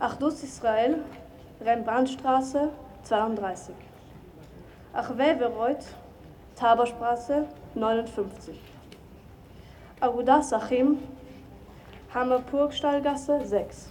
[0.00, 1.04] Achdus Israel,
[1.60, 2.70] Rembrandtstraße
[3.02, 3.74] 32.
[4.94, 5.84] Achwe Verreuth,
[6.56, 8.71] Taberstraße 59.
[10.02, 10.98] Agudas Achim,
[12.12, 13.86] Hammerpurgstallgasse 6.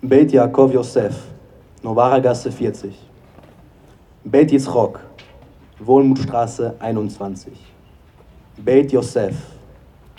[0.00, 1.26] Beit Yaakov Yosef,
[1.82, 2.94] Novara Gasse 40.
[4.24, 5.00] Beit Yitzchok,
[5.78, 7.52] Wohlmutstraße 21.
[8.56, 9.36] Beit Yosef,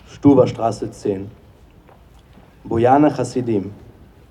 [0.06, 1.32] Stuberstraße 10.
[2.64, 3.74] Bojana Chassidim,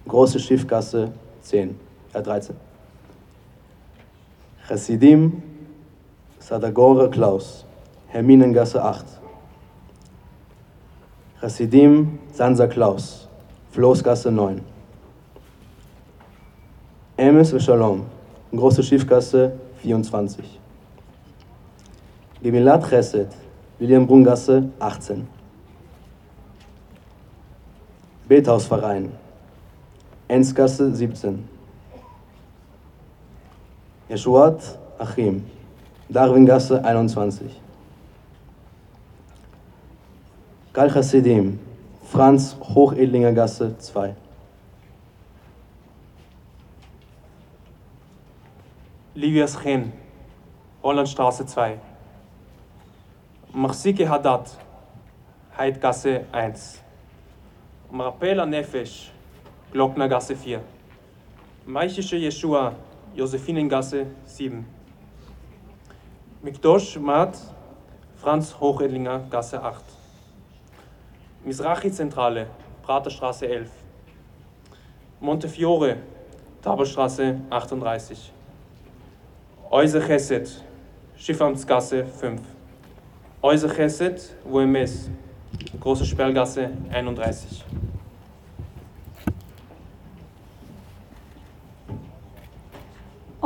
[0.06, 1.10] Große Schiffgasse
[1.40, 1.76] 10,
[2.12, 2.65] äh 13.
[4.68, 5.42] Chassidim,
[6.40, 7.64] Sadagore Klaus,
[8.08, 9.06] Herminengasse 8.
[11.40, 13.28] Chassidim, Sansa Klaus,
[13.70, 14.60] Floßgasse 9.
[17.16, 18.06] Emes Shalom,
[18.50, 19.52] Große Schiffgasse
[19.82, 20.58] 24.
[22.42, 23.28] Gemilat Chesed,
[23.78, 25.28] Williambrungasse 18.
[28.26, 29.12] Bethausverein,
[30.26, 31.55] Enzgasse 17.
[34.08, 35.44] Yeshuat Achim,
[36.08, 37.50] Darwingasse 21.
[40.72, 41.58] Gal Chassidim,
[42.04, 44.14] Franz Hochedlinger Gasse 2.
[49.16, 49.92] Livias Chen,
[50.84, 51.80] Hollandstraße 2.
[53.54, 54.50] Machsike Haddad,
[55.58, 56.80] Heidgasse 1.
[57.90, 59.10] Marpela Nefesh,
[59.72, 60.60] Glocknergasse 4.
[61.66, 62.74] Maichische Jeshua,
[63.16, 64.66] Josephinengasse 7.
[66.42, 67.38] Mikdosh Mat,
[68.16, 69.82] Franz Hochedlinger, Gasse 8.
[71.42, 72.48] Misrachi Zentrale,
[72.82, 73.70] Praterstraße 11.
[75.20, 75.96] Montefiore,
[76.60, 78.32] Taberstraße 38.
[79.70, 80.62] Oise Chesed,
[81.16, 82.42] Schiffamtsgasse 5.
[83.40, 85.08] Oise Chesed, Woemes,
[85.80, 87.64] Große Sperlgasse 31.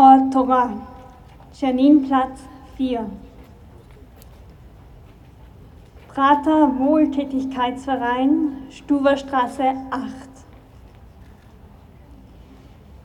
[0.01, 0.73] Ort Torah,
[1.53, 2.41] Tscherninplatz
[2.79, 3.05] 4.
[6.09, 10.05] Prater Wohltätigkeitsverein, Stuwerstraße 8.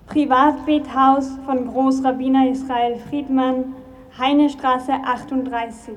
[0.08, 3.76] Privatbethaus von Großrabbiner Israel Friedmann,
[4.18, 5.96] Heinestraße 38.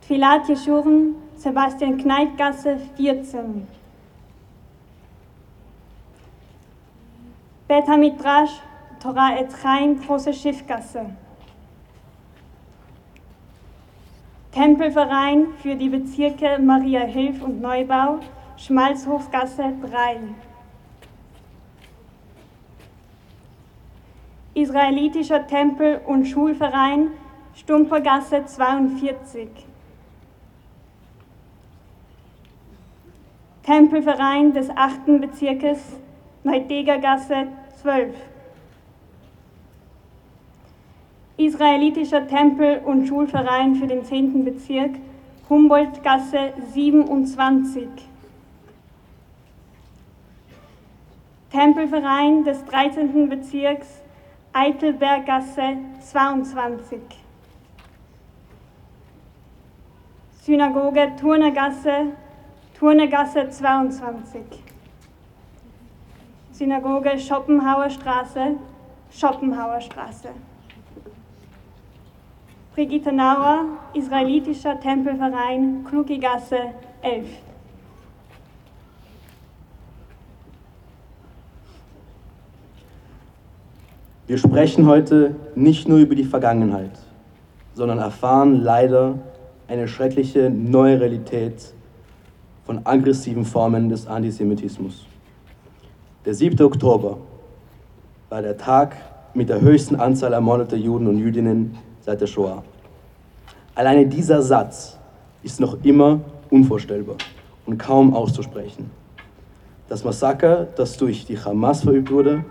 [0.00, 3.66] Tfilat Jeschuren, Sebastian Kneipgasse 14.
[7.68, 8.60] Bet Hamidrash,
[9.00, 9.48] Torah et
[10.06, 11.06] Große Schiffgasse.
[14.52, 18.20] Tempelverein für die Bezirke Maria Hilf und Neubau,
[18.56, 20.20] Schmalzhofgasse 3.
[24.54, 27.08] Israelitischer Tempel- und Schulverein,
[27.54, 29.48] Stumpergasse 42.
[33.64, 35.20] Tempelverein des 8.
[35.20, 35.96] Bezirkes,
[36.46, 37.48] Neudegergasse
[37.82, 38.14] 12.
[41.38, 44.44] Israelitischer Tempel- und Schulverein für den 10.
[44.44, 44.92] Bezirk,
[45.50, 47.88] Humboldtgasse 27.
[51.50, 53.28] Tempelverein des 13.
[53.28, 54.00] Bezirks,
[54.52, 57.00] Eitelberggasse 22.
[60.42, 62.12] Synagoge Turnergasse,
[62.78, 64.65] Turnergasse 22.
[66.56, 68.56] Synagoge Schopenhauer Straße,
[69.10, 70.28] Schopenhauer Straße.
[72.74, 76.56] Brigitte Nauer, Israelitischer Tempelverein, Klugigasse
[77.02, 77.26] 11.
[84.26, 86.98] Wir sprechen heute nicht nur über die Vergangenheit,
[87.74, 89.18] sondern erfahren leider
[89.68, 91.74] eine schreckliche neue Realität
[92.64, 95.04] von aggressiven Formen des Antisemitismus.
[96.26, 96.60] Der 7.
[96.60, 97.18] Oktober
[98.30, 98.96] war der Tag
[99.32, 102.64] mit der höchsten Anzahl ermordeter Juden und Jüdinnen seit der Shoah.
[103.76, 104.98] Alleine dieser Satz
[105.44, 106.18] ist noch immer
[106.50, 107.14] unvorstellbar
[107.64, 108.90] und kaum auszusprechen.
[109.88, 112.44] Das Massaker, das durch die Hamas verübt wurde,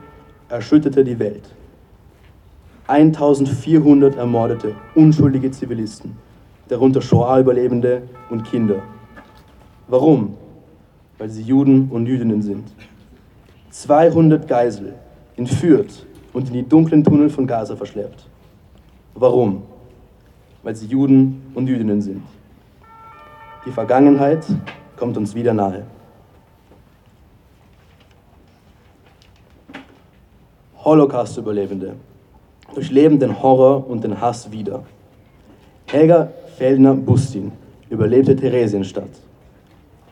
[0.47, 1.43] erschütterte die Welt.
[2.87, 6.15] 1400 ermordete, unschuldige Zivilisten,
[6.69, 8.83] darunter Shoah-Überlebende und Kinder.
[9.89, 10.37] Warum?
[11.17, 12.71] Weil sie Juden und Jüdinnen sind.
[13.75, 14.93] 200 Geisel
[15.35, 18.25] entführt und in die dunklen Tunnel von Gaza verschleppt.
[19.13, 19.63] Warum?
[20.63, 22.23] Weil sie Juden und Jüdinnen sind.
[23.65, 24.45] Die Vergangenheit
[24.95, 25.83] kommt uns wieder nahe.
[30.77, 31.95] Holocaust-Überlebende
[32.73, 34.83] durchleben den Horror und den Hass wieder.
[35.87, 37.51] Helga Feldner-Bustin
[37.89, 39.09] überlebte Theresienstadt.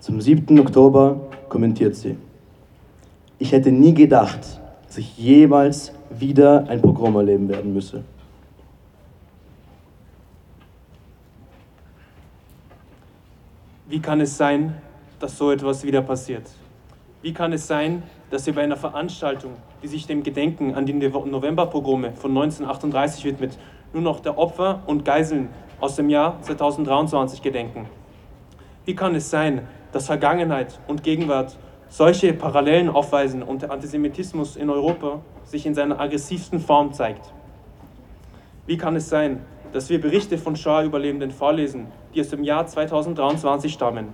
[0.01, 0.59] Zum 7.
[0.59, 1.15] Oktober
[1.47, 2.17] kommentiert sie
[3.39, 8.03] ich hätte nie gedacht, dass ich jemals wieder ein Pogrom erleben werden müsse.
[13.87, 14.75] Wie kann es sein,
[15.19, 16.49] dass so etwas wieder passiert?
[17.21, 20.93] Wie kann es sein, dass ihr bei einer Veranstaltung, die sich dem Gedenken an die
[20.93, 23.57] Novemberpogrome von 1938 widmet,
[23.93, 27.85] nur noch der Opfer und Geiseln aus dem Jahr 2023 gedenken?
[28.85, 31.57] Wie kann es sein, dass Vergangenheit und Gegenwart
[31.93, 37.31] solche Parallelen aufweisen und der Antisemitismus in Europa sich in seiner aggressivsten Form zeigt.
[38.65, 39.41] Wie kann es sein,
[39.73, 41.85] dass wir Berichte von Shoah-Überlebenden vorlesen,
[42.15, 44.07] die aus dem Jahr 2023 stammen?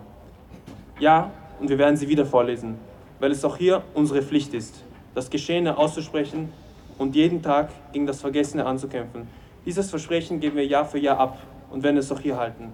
[1.00, 2.76] Ja, und wir werden sie wieder vorlesen,
[3.22, 4.84] weil es auch hier unsere Pflicht ist,
[5.16, 6.52] das Geschehene auszusprechen
[6.98, 9.30] und jeden Tag gegen das Vergessene anzukämpfen.
[9.66, 11.38] Dieses Versprechen geben wir Jahr für Jahr ab
[11.72, 12.74] und werden es auch hier halten.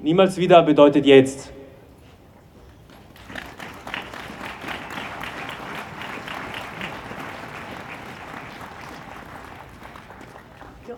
[0.00, 1.52] Niemals wieder bedeutet jetzt.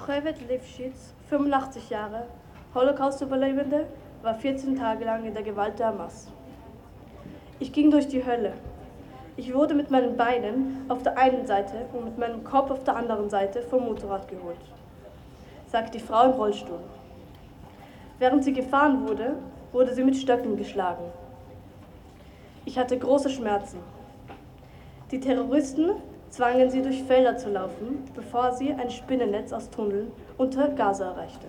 [0.06, 2.26] Preved Lifshitz, 85 Jahre,
[2.76, 3.88] Holocaust-Überlebende,
[4.22, 6.28] war 14 Tage lang in der Gewalt der Hamas.
[7.58, 8.52] Ich ging durch die Hölle.
[9.36, 12.94] Ich wurde mit meinen Beinen auf der einen Seite und mit meinem Kopf auf der
[12.94, 14.60] anderen Seite vom Motorrad geholt,
[15.66, 16.78] sagt die Frau im Rollstuhl.
[18.20, 19.34] Während sie gefahren wurde,
[19.72, 21.06] wurde sie mit Stöcken geschlagen.
[22.64, 23.80] Ich hatte große Schmerzen.
[25.10, 25.90] Die Terroristen
[26.36, 31.46] zwangen sie durch Felder zu laufen, bevor sie ein Spinnennetz aus Tunneln unter Gaza erreichte.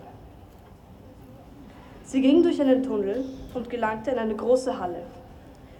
[2.05, 5.03] Sie ging durch einen Tunnel und gelangte in eine große Halle,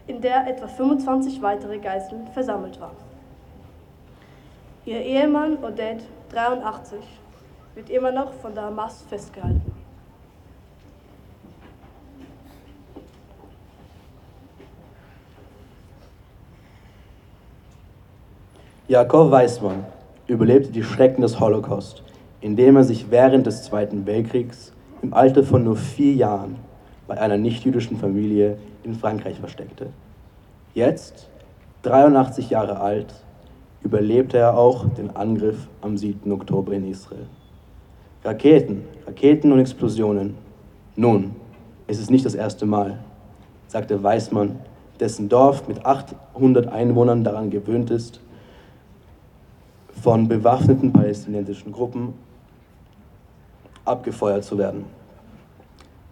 [0.07, 2.97] in der etwa 25 weitere Geiseln versammelt waren.
[4.83, 6.03] Ihr Ehemann Odette,
[6.33, 6.99] 83,
[7.75, 9.76] wird immer noch von der Hamas festgehalten.
[18.89, 19.83] Jakob Weismann
[20.27, 22.03] überlebte die Schrecken des Holocaust,
[22.39, 24.71] indem er sich während des Zweiten Weltkriegs
[25.01, 26.55] im Alter von nur vier Jahren
[27.05, 29.87] bei einer nichtjüdischen Familie in Frankreich versteckte.
[30.73, 31.27] Jetzt,
[31.81, 33.13] 83 Jahre alt,
[33.83, 36.31] überlebte er auch den Angriff am 7.
[36.31, 37.27] Oktober in Israel.
[38.23, 40.35] Raketen, Raketen und Explosionen.
[40.95, 41.35] Nun,
[41.87, 42.99] es ist nicht das erste Mal,
[43.67, 44.59] sagte Weismann,
[45.01, 48.21] dessen Dorf mit 800 Einwohnern daran gewöhnt ist,
[50.01, 52.13] von bewaffneten palästinensischen Gruppen
[53.85, 54.85] abgefeuert zu werden.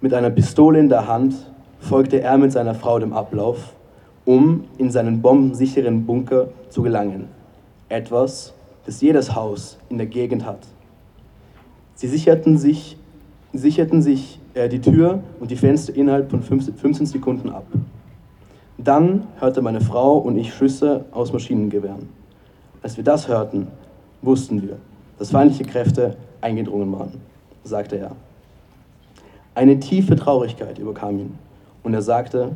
[0.01, 1.35] Mit einer Pistole in der Hand
[1.79, 3.75] folgte er mit seiner Frau dem Ablauf,
[4.25, 7.27] um in seinen bombensicheren Bunker zu gelangen.
[7.89, 8.53] Etwas,
[8.85, 10.67] das jedes Haus in der Gegend hat.
[11.95, 12.97] Sie sicherten sich,
[13.53, 17.65] sicherten sich äh, die Tür und die Fenster innerhalb von 15 Sekunden ab.
[18.77, 22.09] Dann hörte meine Frau und ich Schüsse aus Maschinengewehren.
[22.85, 23.69] Als wir das hörten,
[24.21, 24.77] wussten wir,
[25.17, 27.13] dass feindliche Kräfte eingedrungen waren,
[27.63, 28.11] sagte er.
[29.55, 31.39] Eine tiefe Traurigkeit überkam ihn
[31.81, 32.51] und er sagte,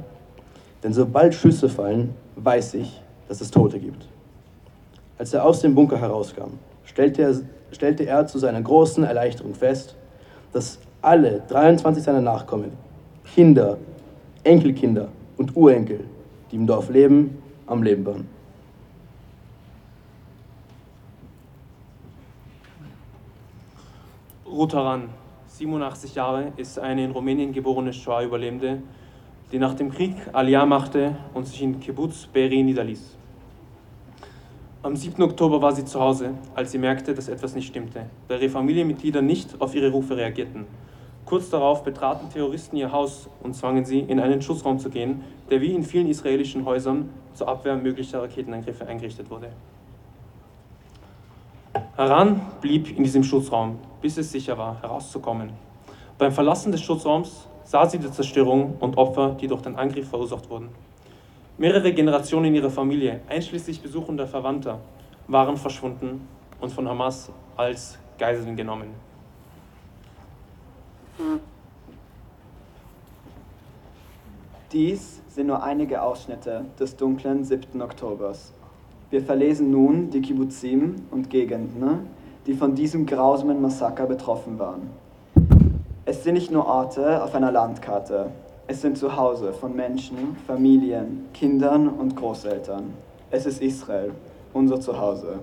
[0.84, 4.08] denn sobald Schüsse fallen, weiß ich, dass es Tote gibt.
[5.18, 7.34] Als er aus dem Bunker herauskam, stellte er,
[7.72, 9.96] stellte er zu seiner großen Erleichterung fest,
[10.54, 12.74] dass alle 23 seiner Nachkommen,
[13.34, 13.80] Kinder,
[14.44, 15.08] Enkelkinder
[15.38, 16.02] und Urenkel,
[16.52, 18.39] die im Dorf leben, am Leben waren.
[24.60, 25.08] Rotaran,
[25.48, 28.82] 87 Jahre, ist eine in Rumänien geborene Shoah-Überlebende,
[29.54, 33.16] die nach dem Krieg Aliyah machte und sich in Kibbutz Beri niederließ.
[34.84, 35.24] Am 7.
[35.24, 39.22] Oktober war sie zu Hause, als sie merkte, dass etwas nicht stimmte, da ihre Familienmitglieder
[39.22, 40.66] nicht auf ihre Rufe reagierten.
[41.24, 45.62] Kurz darauf betraten Terroristen ihr Haus und zwangen sie, in einen Schussraum zu gehen, der
[45.62, 49.52] wie in vielen israelischen Häusern zur Abwehr möglicher Raketenangriffe eingerichtet wurde.
[51.96, 55.52] Haran blieb in diesem Schutzraum, bis es sicher war, herauszukommen.
[56.18, 60.50] Beim Verlassen des Schutzraums sah sie die Zerstörung und Opfer, die durch den Angriff verursacht
[60.50, 60.70] wurden.
[61.58, 64.80] Mehrere Generationen ihrer Familie, einschließlich besuchender Verwandter,
[65.28, 66.28] waren verschwunden
[66.62, 68.90] und von Hamas als Geiseln genommen.
[74.72, 77.82] Dies sind nur einige Ausschnitte des dunklen 7.
[77.82, 78.54] Oktobers.
[79.10, 82.00] Wir verlesen nun die Kibbuzim und Gegenden, ne?
[82.46, 84.90] die von diesem grausamen Massaker betroffen waren.
[86.06, 88.32] Es sind nicht nur Orte auf einer Landkarte,
[88.68, 92.94] es sind Zuhause von Menschen, Familien, Kindern und Großeltern.
[93.32, 94.14] Es ist Israel,
[94.54, 95.40] unser Zuhause.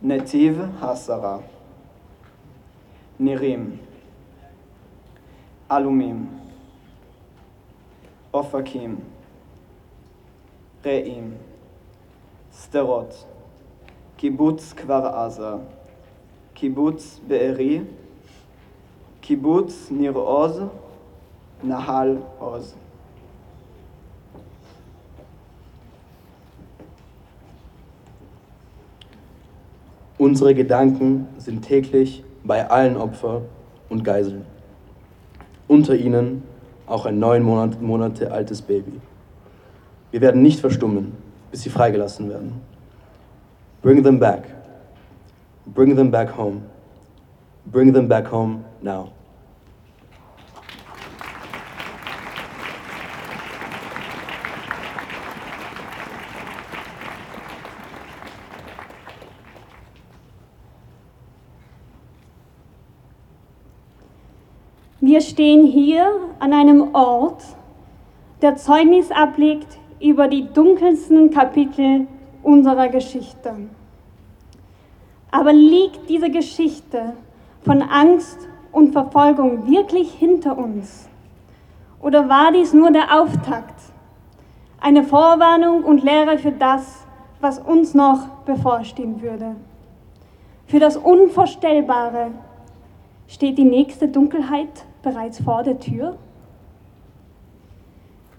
[0.00, 1.42] Netiv Hasara.
[3.18, 3.78] Nirim,
[5.68, 6.28] Alumim.
[8.32, 8.98] Ofakim.
[10.84, 11.34] Reim.
[12.52, 13.26] Sterot.
[14.18, 15.60] Kibbutz Kvar Aza,
[16.54, 17.82] Kibbutz Be'eri,
[19.20, 20.62] Kibbutz Nir Oz,
[21.62, 22.74] Nahal Oz.
[30.16, 33.42] Unsere Gedanken sind täglich bei allen Opfern
[33.90, 34.46] und Geiseln.
[35.68, 36.42] Unter ihnen
[36.86, 38.98] auch ein neun Monat, Monate altes Baby.
[40.10, 41.12] Wir werden nicht verstummen,
[41.50, 42.75] bis sie freigelassen werden.
[43.82, 44.44] Bring them back.
[45.66, 46.68] Bring them back home.
[47.66, 49.12] Bring them back home now.
[65.00, 66.10] Wir stehen hier
[66.40, 67.42] an einem Ort,
[68.42, 72.08] der Zeugnis ablegt über die dunkelsten Kapitel
[72.46, 73.54] unserer Geschichte.
[75.30, 77.14] Aber liegt diese Geschichte
[77.62, 78.38] von Angst
[78.70, 81.08] und Verfolgung wirklich hinter uns?
[82.00, 83.74] Oder war dies nur der Auftakt,
[84.80, 87.04] eine Vorwarnung und Lehre für das,
[87.40, 89.56] was uns noch bevorstehen würde?
[90.66, 92.30] Für das Unvorstellbare
[93.26, 96.16] steht die nächste Dunkelheit bereits vor der Tür?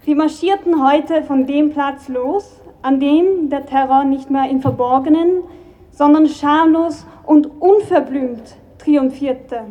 [0.04, 5.42] Wir marschierten heute von dem Platz los, an dem der Terror nicht mehr im Verborgenen,
[5.90, 9.62] sondern schamlos und unverblümt triumphierte.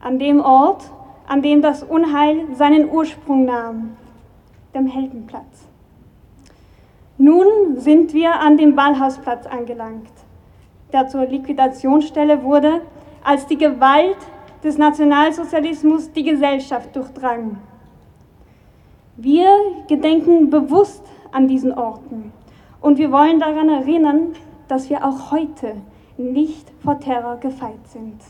[0.00, 0.90] An dem Ort,
[1.26, 3.96] an dem das Unheil seinen Ursprung nahm,
[4.74, 5.66] dem Heldenplatz.
[7.18, 10.10] Nun sind wir an dem Ballhausplatz angelangt,
[10.92, 12.82] der zur Liquidationsstelle wurde,
[13.24, 14.18] als die Gewalt
[14.62, 17.58] des Nationalsozialismus die Gesellschaft durchdrang.
[19.16, 19.48] Wir
[19.88, 21.02] gedenken bewusst
[21.32, 22.32] an diesen Orten
[22.80, 24.34] und wir wollen daran erinnern,
[24.68, 25.76] dass wir auch heute
[26.16, 28.20] nicht vor Terror gefeit sind.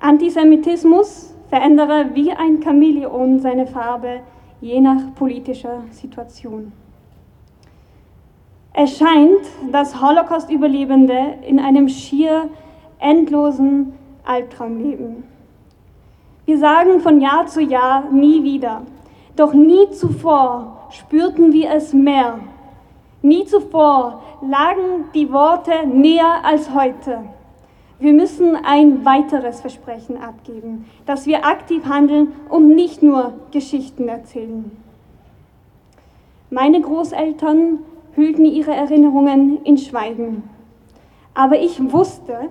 [0.00, 4.20] Antisemitismus verändere wie ein Chamäleon seine Farbe
[4.60, 6.72] je nach politischer Situation.
[8.72, 9.40] Es scheint,
[9.72, 12.48] dass Holocaust-Überlebende in einem schier
[13.00, 15.24] endlosen Albtraum leben.
[16.44, 18.82] Wir sagen von Jahr zu Jahr nie wieder,
[19.38, 22.40] doch nie zuvor spürten wir es mehr.
[23.22, 27.20] Nie zuvor lagen die Worte näher als heute.
[28.00, 34.70] Wir müssen ein weiteres Versprechen abgeben, dass wir aktiv handeln und nicht nur Geschichten erzählen.
[36.50, 37.80] Meine Großeltern
[38.14, 40.44] hüllten ihre Erinnerungen in Schweigen.
[41.34, 42.50] Aber ich wusste,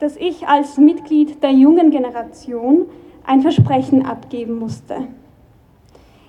[0.00, 2.86] dass ich als Mitglied der jungen Generation
[3.24, 5.08] ein Versprechen abgeben musste.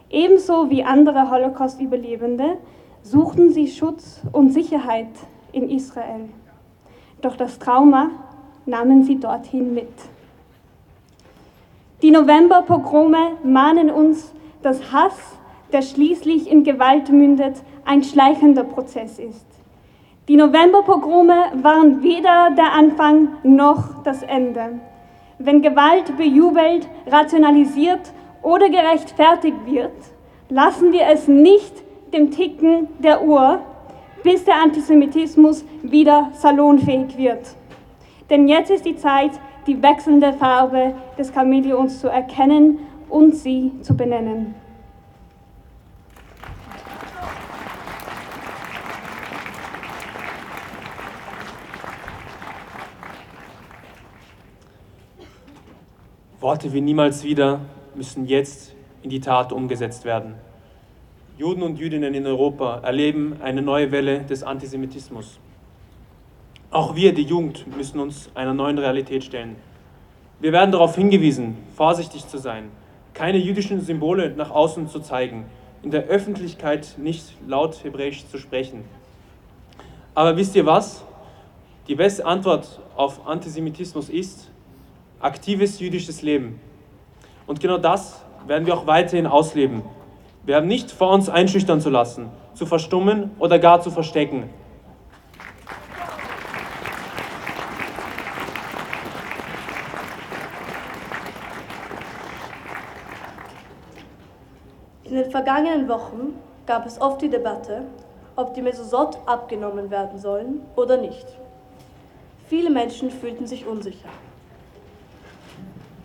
[0.10, 2.58] Ebenso wie andere Holocaust-Überlebende
[3.04, 5.10] suchten sie Schutz und Sicherheit
[5.52, 6.30] in Israel.
[7.22, 8.10] Doch das Trauma
[8.66, 9.92] nahmen sie dorthin mit.
[12.02, 15.38] Die Novemberpogrome mahnen uns, dass Hass,
[15.72, 19.46] der schließlich in Gewalt mündet, ein schleichender Prozess ist.
[20.28, 24.80] Die Novemberpogrome waren weder der Anfang noch das Ende.
[25.40, 29.92] Wenn Gewalt bejubelt, rationalisiert oder gerechtfertigt wird,
[30.50, 31.84] lassen wir es nicht
[32.14, 33.60] dem Ticken der Uhr,
[34.24, 37.56] bis der Antisemitismus wieder salonfähig wird.
[38.30, 39.32] Denn jetzt ist die Zeit,
[39.68, 42.80] die wechselnde Farbe des Chamäleons zu erkennen
[43.10, 44.56] und sie zu benennen.
[56.40, 57.60] Worte wie niemals wieder
[57.96, 60.36] müssen jetzt in die Tat umgesetzt werden.
[61.38, 65.40] Juden und Jüdinnen in Europa erleben eine neue Welle des Antisemitismus.
[66.72, 69.56] Auch wir, die Jugend, müssen uns einer neuen Realität stellen.
[70.40, 72.70] Wir werden darauf hingewiesen, vorsichtig zu sein,
[73.14, 75.46] keine jüdischen Symbole nach außen zu zeigen,
[75.82, 78.84] in der Öffentlichkeit nicht laut Hebräisch zu sprechen.
[80.14, 81.04] Aber wisst ihr was?
[81.88, 84.52] Die beste Antwort auf Antisemitismus ist,
[85.20, 86.60] aktives jüdisches Leben.
[87.50, 89.82] Und genau das werden wir auch weiterhin ausleben.
[90.46, 94.52] Wir haben nicht vor uns einschüchtern zu lassen, zu verstummen oder gar zu verstecken.
[105.06, 106.36] In den vergangenen Wochen
[106.68, 107.82] gab es oft die Debatte,
[108.36, 111.26] ob die Mesosot abgenommen werden sollen oder nicht.
[112.48, 114.10] Viele Menschen fühlten sich unsicher.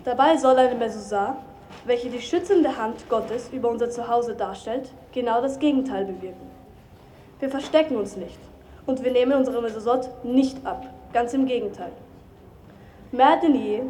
[0.05, 1.38] Dabei soll eine Mesosar,
[1.86, 6.50] welche die schützende Hand Gottes über unser Zuhause darstellt, genau das Gegenteil bewirken.
[7.40, 8.38] Wir verstecken uns nicht
[8.84, 11.90] und wir nehmen unsere Mesosot nicht ab, ganz im Gegenteil.
[13.12, 13.80] Mehr denn je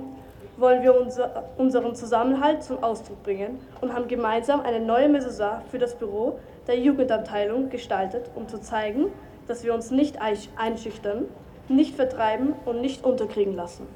[0.57, 5.79] wollen wir unser, unseren Zusammenhalt zum Ausdruck bringen und haben gemeinsam eine neue Mesosar für
[5.79, 6.39] das Büro
[6.69, 9.07] der Jugendabteilung gestaltet, um zu zeigen,
[9.49, 11.25] dass wir uns nicht einschüchtern,
[11.69, 13.89] nicht vertreiben und nicht unterkriegen lassen.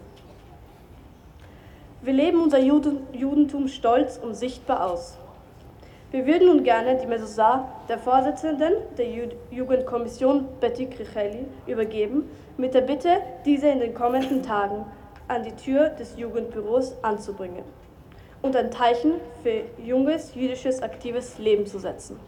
[2.01, 5.19] Wir leben unser Judentum stolz und sichtbar aus.
[6.13, 9.07] Wir würden nun gerne die Mesosar der Vorsitzenden der
[9.51, 14.85] Jugendkommission Betty Kricheli übergeben, mit der Bitte, diese in den kommenden Tagen
[15.27, 17.65] an die Tür des Jugendbüros anzubringen
[18.43, 22.19] und ein Zeichen für junges jüdisches aktives Leben zu setzen.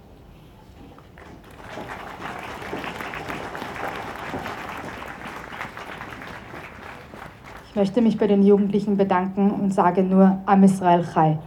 [7.70, 11.38] Ich möchte mich bei den Jugendlichen bedanken und sage nur Am Israel Chai.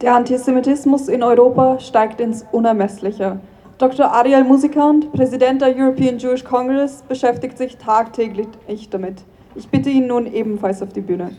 [0.00, 3.40] Der Antisemitismus in Europa steigt ins Unermessliche.
[3.78, 4.06] Dr.
[4.12, 8.46] Ariel Musikant, Präsident der European Jewish Congress, beschäftigt sich tagtäglich
[8.90, 9.24] damit.
[9.56, 11.32] Ich bitte ihn nun ebenfalls auf die Bühne.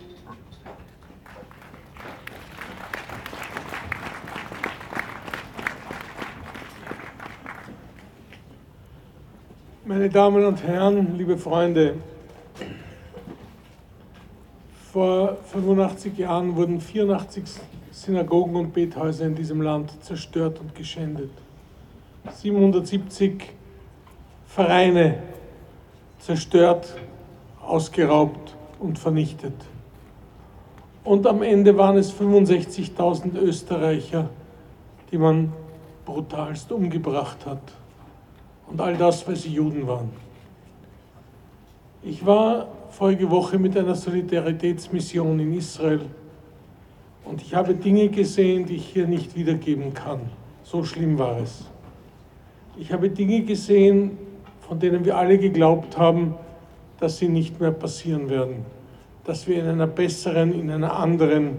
[9.86, 11.96] Meine Damen und Herren, liebe Freunde,
[14.92, 17.46] vor 85 Jahren wurden 84
[18.00, 21.32] Synagogen und Bethäuser in diesem Land zerstört und geschändet.
[22.32, 23.54] 770
[24.48, 25.22] Vereine
[26.20, 26.96] zerstört,
[27.62, 29.54] ausgeraubt und vernichtet.
[31.04, 34.30] Und am Ende waren es 65.000 Österreicher,
[35.12, 35.52] die man
[36.06, 37.74] brutalst umgebracht hat.
[38.68, 40.10] Und all das, weil sie Juden waren.
[42.02, 46.06] Ich war vorige Woche mit einer Solidaritätsmission in Israel
[47.30, 50.22] und ich habe Dinge gesehen, die ich hier nicht wiedergeben kann.
[50.64, 51.64] So schlimm war es.
[52.76, 54.18] Ich habe Dinge gesehen,
[54.68, 56.34] von denen wir alle geglaubt haben,
[57.00, 58.66] dass sie nicht mehr passieren werden.
[59.26, 61.58] Dass wir in einer besseren, in einer anderen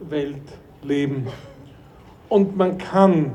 [0.00, 0.42] Welt
[0.82, 1.28] leben.
[2.28, 3.30] Und man kann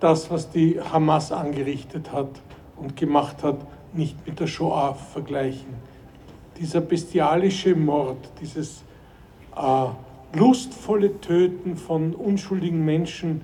[0.00, 2.30] das, was die Hamas angerichtet hat
[2.76, 3.58] und gemacht hat,
[3.92, 5.74] nicht mit der Shoah vergleichen.
[6.58, 8.82] Dieser bestialische Mord, dieses
[9.54, 9.86] äh,
[10.36, 13.42] lustvolle Töten von unschuldigen Menschen,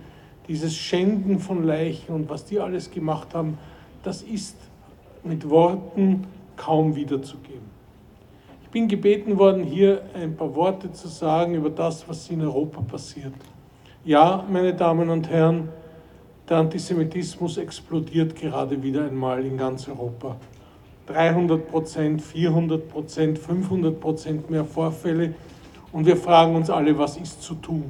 [0.49, 3.59] dieses Schänden von Leichen und was die alles gemacht haben,
[4.03, 4.57] das ist
[5.23, 6.27] mit Worten
[6.57, 7.71] kaum wiederzugeben.
[8.63, 12.81] Ich bin gebeten worden, hier ein paar Worte zu sagen über das, was in Europa
[12.81, 13.35] passiert.
[14.05, 15.69] Ja, meine Damen und Herren,
[16.49, 20.37] der Antisemitismus explodiert gerade wieder einmal in ganz Europa.
[21.07, 25.35] 300 Prozent, 400 Prozent, 500 Prozent mehr Vorfälle
[25.93, 27.85] und wir fragen uns alle, was ist zu tun?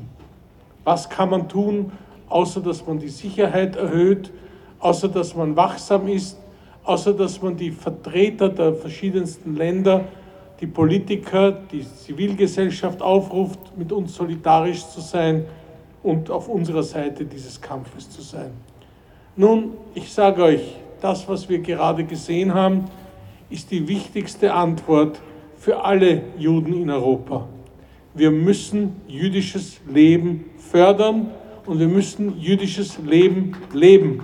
[0.84, 1.92] Was kann man tun,
[2.28, 4.32] außer dass man die Sicherheit erhöht,
[4.80, 6.38] außer dass man wachsam ist,
[6.84, 10.04] außer dass man die Vertreter der verschiedensten Länder,
[10.60, 15.44] die Politiker, die Zivilgesellschaft aufruft, mit uns solidarisch zu sein
[16.02, 18.50] und auf unserer Seite dieses Kampfes zu sein.
[19.36, 22.84] Nun, ich sage euch, das, was wir gerade gesehen haben,
[23.50, 25.20] ist die wichtigste Antwort
[25.56, 27.46] für alle Juden in Europa
[28.14, 31.30] wir müssen jüdisches Leben fördern
[31.66, 34.20] und wir müssen jüdisches Leben leben.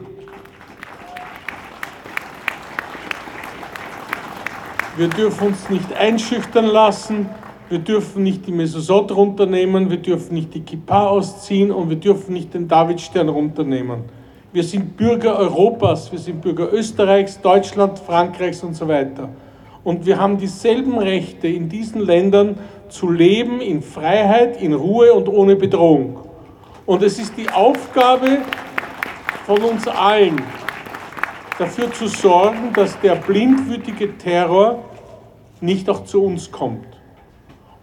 [4.97, 7.29] Wir dürfen uns nicht einschüchtern lassen,
[7.71, 12.33] wir dürfen nicht die Mesosot runternehmen, wir dürfen nicht die Kippa ausziehen und wir dürfen
[12.33, 14.05] nicht den Davidstern runternehmen.
[14.53, 19.29] Wir sind Bürger Europas, wir sind Bürger Österreichs, Deutschland, Frankreichs und so weiter.
[19.85, 22.59] Und wir haben dieselben Rechte in diesen Ländern
[22.89, 26.19] zu leben in Freiheit, in Ruhe und ohne Bedrohung.
[26.87, 28.39] Und es ist die Aufgabe
[29.47, 30.41] von uns allen,
[31.59, 34.85] dafür zu sorgen, dass der blindwütige Terror
[35.61, 36.87] nicht auch zu uns kommt.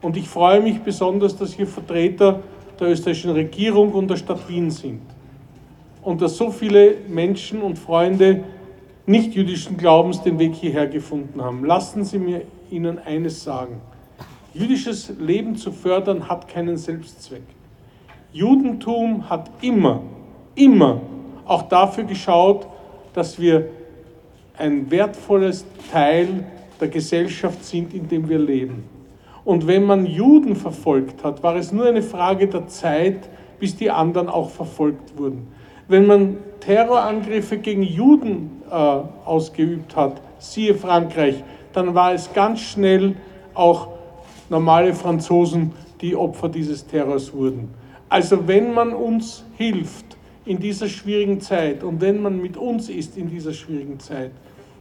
[0.02, 2.42] Und ich freue mich besonders, dass hier Vertreter
[2.80, 5.02] der österreichischen Regierung und der Stadt Wien sind.
[6.02, 8.44] Und dass so viele Menschen und Freunde
[9.06, 11.66] nicht-jüdischen Glaubens den Weg hierher gefunden haben.
[11.66, 13.82] Lassen Sie mir Ihnen eines sagen.
[14.56, 17.44] Jüdisches Leben zu fördern hat keinen Selbstzweck.
[18.32, 20.02] Judentum hat immer,
[20.56, 21.02] immer
[21.44, 22.66] auch dafür geschaut,
[23.12, 23.68] dass wir
[24.58, 26.46] ein wertvolles Teil
[26.80, 28.86] der Gesellschaft sind, in dem wir leben.
[29.44, 33.28] Und wenn man Juden verfolgt hat, war es nur eine Frage der Zeit,
[33.60, 35.48] bis die anderen auch verfolgt wurden.
[35.90, 41.44] Wenn man Terrorangriffe gegen Juden äh, ausgeübt hat, siehe Frankreich,
[41.74, 43.18] dann war es ganz schnell
[43.54, 43.95] auch
[44.50, 45.72] normale Franzosen,
[46.02, 47.70] die Opfer dieses Terrors wurden.
[48.10, 53.18] Also wenn man uns hilft in dieser schwierigen Zeit und wenn man mit uns ist
[53.18, 54.32] in dieser schwierigen Zeit,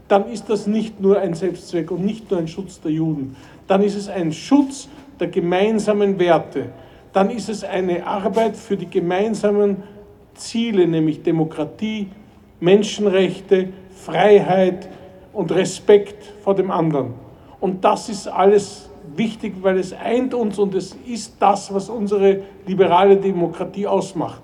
[0.08, 3.36] dann ist das nicht nur ein Selbstzweck und nicht nur ein Schutz der Juden,
[3.66, 4.88] dann ist es ein Schutz
[5.18, 6.66] der gemeinsamen Werte,
[7.12, 9.82] dann ist es eine Arbeit für die gemeinsamen
[10.34, 12.08] Ziele, nämlich Demokratie,
[12.60, 14.88] Menschenrechte, Freiheit
[15.32, 17.14] und Respekt vor dem anderen.
[17.60, 18.83] Und das ist alles
[19.16, 24.42] wichtig, weil es eint uns und es ist das, was unsere liberale Demokratie ausmacht.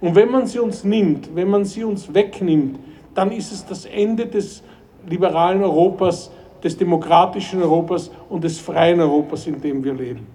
[0.00, 2.78] Und wenn man sie uns nimmt, wenn man sie uns wegnimmt,
[3.14, 4.62] dann ist es das Ende des
[5.08, 6.30] liberalen Europas,
[6.62, 10.26] des demokratischen Europas und des freien Europas, in dem wir leben.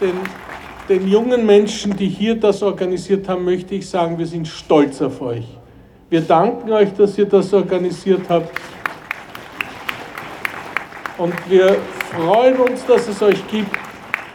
[0.00, 0.14] Den,
[0.88, 5.20] den jungen Menschen, die hier das organisiert haben, möchte ich sagen, wir sind stolz auf
[5.20, 5.57] euch.
[6.10, 8.50] Wir danken euch, dass ihr das organisiert habt.
[11.18, 11.76] Und wir
[12.10, 13.76] freuen uns, dass es euch gibt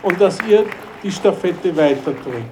[0.04, 0.66] und dass ihr
[1.02, 2.46] die Stafette weiterträgt.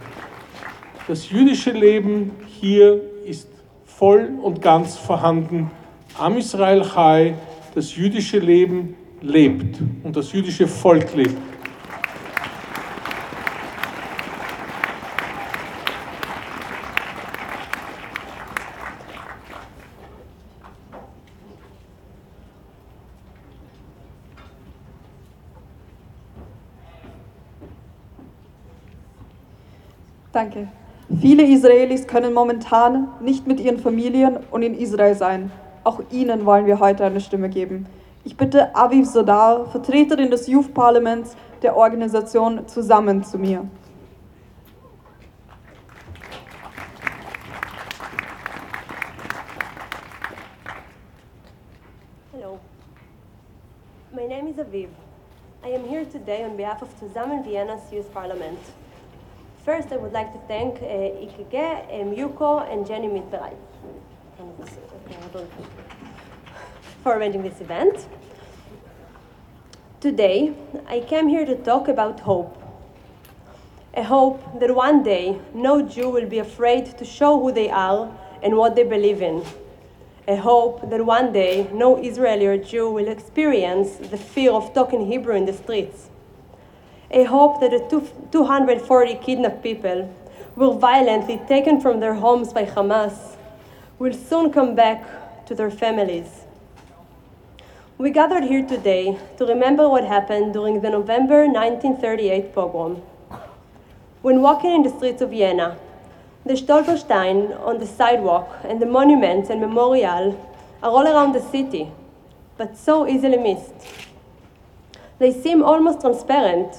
[1.07, 3.47] Das jüdische Leben hier ist
[3.85, 5.69] voll und ganz vorhanden.
[6.17, 7.35] Am Israel Chai,
[7.75, 11.37] das jüdische Leben lebt und das jüdische Volk lebt.
[30.41, 30.69] Danke.
[31.19, 35.51] Viele Israelis können momentan nicht mit ihren Familien und in Israel sein.
[35.83, 37.85] Auch ihnen wollen wir heute eine Stimme geben.
[38.23, 43.67] Ich bitte Aviv Sodar, Vertreterin des Youth Parlaments der Organisation Zusammen zu mir.
[52.33, 52.57] Hello.
[54.11, 54.87] My name is Aviv.
[55.63, 58.57] I am here today on behalf of Zusammen Vienna's Youth Parliament.
[59.63, 63.53] First, I would like to thank uh, Ikege, um, and Jenny Mitberai
[67.03, 68.07] for arranging this event.
[69.99, 70.53] Today,
[70.87, 72.57] I came here to talk about hope.
[73.93, 78.11] A hope that one day no Jew will be afraid to show who they are
[78.41, 79.43] and what they believe in.
[80.27, 85.05] A hope that one day no Israeli or Jew will experience the fear of talking
[85.05, 86.10] Hebrew in the streets
[87.13, 90.13] a hope that the 240 kidnapped people
[90.55, 93.35] were violently taken from their homes by Hamas
[93.99, 96.45] will soon come back to their families.
[97.97, 103.03] We gathered here today to remember what happened during the November 1938 pogrom.
[104.21, 105.77] When walking in the streets of Vienna,
[106.45, 110.33] the Stolperstein on the sidewalk and the monuments and memorial
[110.81, 111.91] are all around the city,
[112.57, 113.73] but so easily missed.
[115.19, 116.75] They seem almost transparent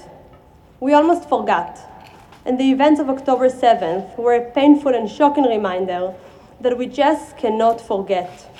[0.82, 1.78] we almost forgot.
[2.44, 6.12] And the events of October 7th were a painful and shocking reminder
[6.60, 8.50] that we just cannot forget.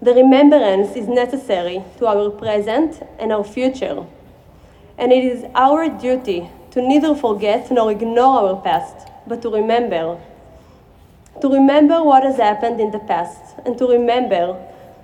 [0.00, 4.06] The remembrance is necessary to our present and our future.
[4.96, 10.20] And it is our duty to neither forget nor ignore our past, but to remember.
[11.40, 14.56] To remember what has happened in the past, and to remember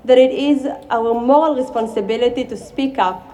[0.04, 3.32] that it is our moral responsibility to speak up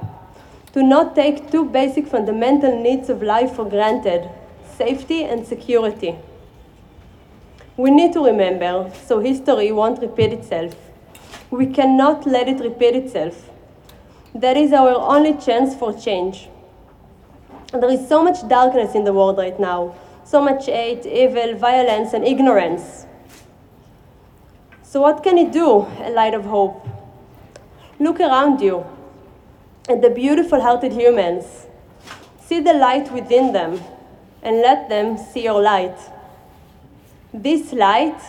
[0.72, 4.28] to not take two basic fundamental needs of life for granted
[4.76, 6.14] safety and security.
[7.76, 10.74] We need to remember so history won't repeat itself.
[11.50, 13.50] We cannot let it repeat itself.
[14.34, 16.48] That is our only chance for change.
[17.72, 19.94] There is so much darkness in the world right now,
[20.24, 23.06] so much hate, evil, violence, and ignorance.
[24.82, 26.86] So, what can it do, a light of hope?
[27.98, 28.86] Look around you
[29.88, 31.66] and the beautiful hearted humans.
[32.40, 33.80] See the light within them
[34.42, 35.98] and let them see your light.
[37.32, 38.20] This light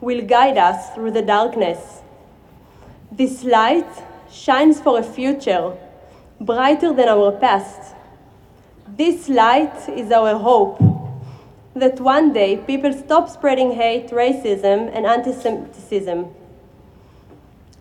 [0.00, 2.02] will guide us through the darkness.
[3.12, 3.88] This light
[4.30, 5.76] shines for a future
[6.40, 7.94] brighter than our past.
[8.86, 10.78] This light is our hope
[11.74, 16.26] that one day people stop spreading hate, racism, and anti Semitism.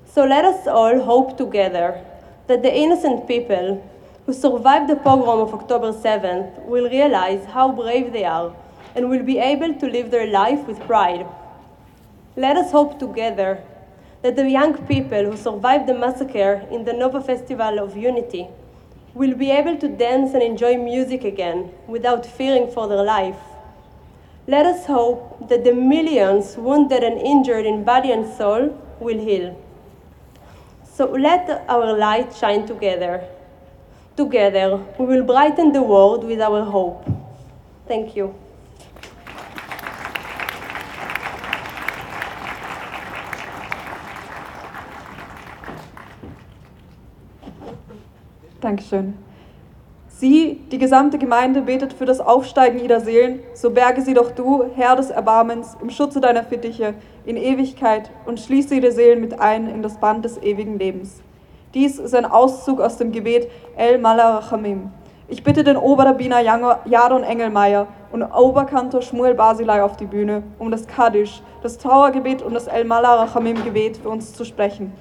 [0.05, 2.03] So let us all hope together
[2.47, 3.83] that the innocent people
[4.25, 8.53] who survived the pogrom of October 7th will realize how brave they are
[8.95, 11.25] and will be able to live their life with pride.
[12.35, 13.63] Let us hope together
[14.21, 18.47] that the young people who survived the massacre in the Nova Festival of Unity
[19.13, 23.39] will be able to dance and enjoy music again without fearing for their life.
[24.47, 29.55] Let us hope that the millions wounded and injured in body and soul will heal.
[30.97, 33.21] So let our light shine together.
[34.15, 37.05] Together, we will brighten the world with our hope.
[37.87, 38.33] Thank you.
[48.59, 49.26] Dankeschön.
[50.19, 54.65] Sie, die gesamte Gemeinde, betet für das Aufsteigen ihrer Seelen, so berge sie doch du,
[54.75, 59.67] Herr des Erbarmens, im Schutze deiner Fittiche, in Ewigkeit und schließe ihre Seelen mit ein
[59.67, 61.21] in das Band des ewigen Lebens.
[61.75, 64.89] Dies ist ein Auszug aus dem Gebet El Malarachamim.
[65.27, 70.87] Ich bitte den Oberrabbiner Jadon Engelmeier und Oberkantor Shmuel Basilei auf die Bühne, um das
[70.87, 74.93] Kaddisch, das Trauergebet und das El Malarachamim Gebet für uns zu sprechen.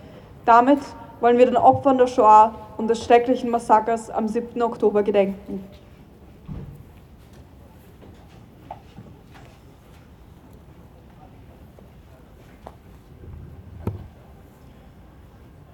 [0.44, 0.80] Damit
[1.25, 4.61] wollen wir den Opfern der Shoah und des schrecklichen Massakers am 7.
[4.61, 5.63] Oktober gedenken.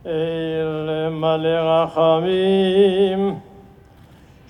[0.07, 3.35] אל מלא רחמים,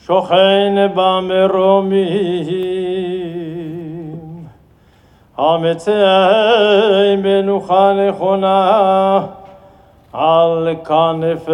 [0.05, 2.17] שוכן במרומים,
[5.37, 9.25] המצאי מנוחה נכונה
[10.12, 11.52] על כנפי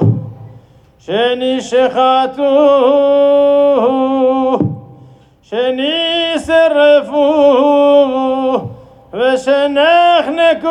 [0.99, 2.43] שנשחטו,
[5.43, 7.17] שנשרפו
[9.13, 10.71] ושנחנקו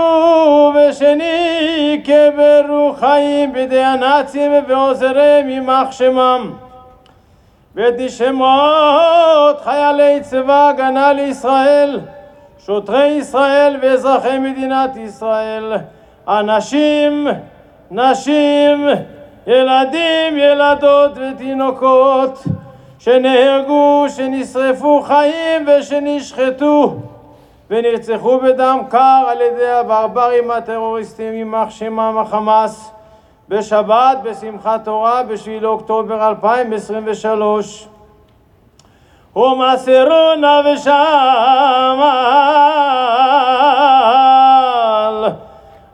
[0.90, 6.52] ושנקברו חיים בידי הנאצים ועוזריהם יימח שמם
[7.76, 12.00] ואת נשמות חיילי צבא הגנה לישראל,
[12.66, 15.74] שוטרי ישראל ואזרחי מדינת ישראל,
[16.28, 17.28] אנשים,
[17.92, 18.88] נשים,
[19.48, 22.44] ילדים, ילדות ותינוקות
[23.00, 26.96] שנהרגו, שנשרפו חיים ושנשחטו
[27.70, 32.95] ונרצחו בדם קר על ידי הברברים הטרוריסטים יימח שמם החמאס
[33.50, 37.88] בשבת, בשמחת תורה, ב-7 לאוקטובר 2023.
[39.36, 40.94] ומסרונה ושמל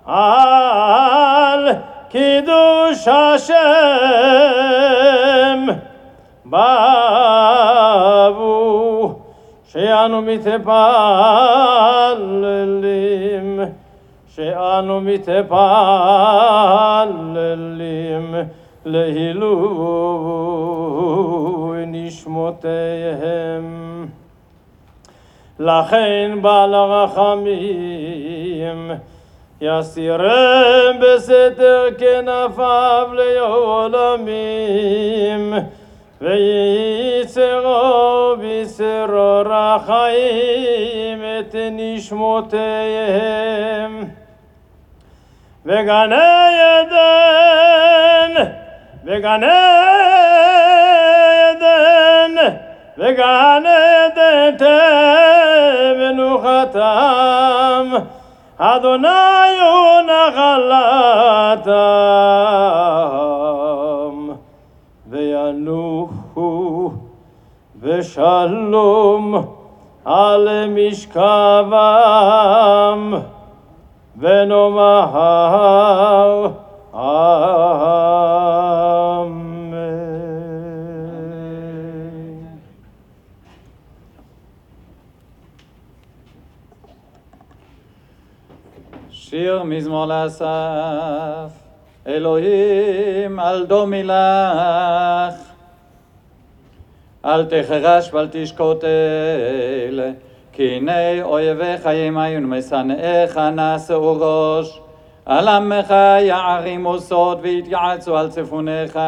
[0.06, 1.69] על
[2.10, 3.56] קידוש השם
[6.45, 7.91] באבו
[9.68, 10.61] שאנו מתפללים
[14.36, 15.56] שאנו מתפללים
[18.86, 19.41] להילוי
[21.88, 23.62] נשמותיהם.
[25.60, 27.62] לכן בעל הרחמים
[29.62, 34.34] יסירם בסתר כנפיו לעולמים
[36.22, 37.72] וייצרו
[38.40, 43.81] בישרו רחיים את נשמותיהם.
[45.70, 47.24] וגן עדן,
[49.05, 49.55] וגן עדן,
[52.98, 54.57] וגן עדן
[56.19, 57.93] תמנוחתם,
[58.59, 61.77] אדוני הוא נחלתם,
[65.11, 66.90] וינוחו
[67.77, 69.35] בשלום
[70.05, 71.77] על משכבם.
[74.22, 75.11] ונאמר.
[89.10, 90.45] שיר מזמור לאסף,
[92.07, 95.35] אלוהים אל דומי לך,
[97.26, 100.14] אל תחרש ואל תשקוט אל,
[100.53, 104.80] כי הנה אויביך ימיון משנאיך נשאו ראש,
[105.26, 108.99] על עמך יערימו סוד ויתייעצו על צפוניך,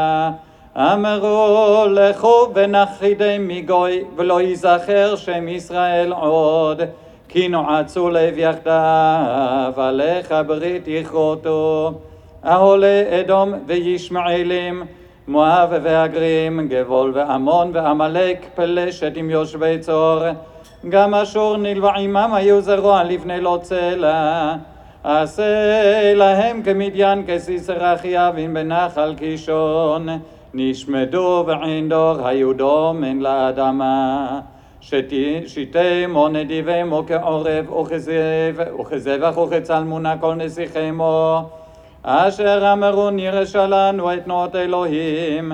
[0.77, 6.81] אמרו לכו ונחידי מגוי ולא ייזכר שם ישראל עוד,
[7.29, 11.91] כי נועצו לב יחדיו, עליך ברית יכרותו.
[12.45, 14.83] אהולי אדום וישמעאלים,
[15.27, 20.19] מואב והגרים, גבול ועמון ועמלק, פלשת עם יושבי צור.
[20.89, 24.55] גם אשור נלווה עמם היו זרוע לפני לא צלע.
[25.03, 30.07] עשה להם כמדיין כסיסרא חיאבין בנחל קישון.
[30.53, 34.39] נשמדו ועין דור היו דומן לאדמה.
[36.31, 41.41] נדיבים או כעורב וכזב, וכזבח וכצלמונה כל נסיכמו.
[42.03, 45.51] אשר אמרו נירשה לנו את תנועות אלוהים.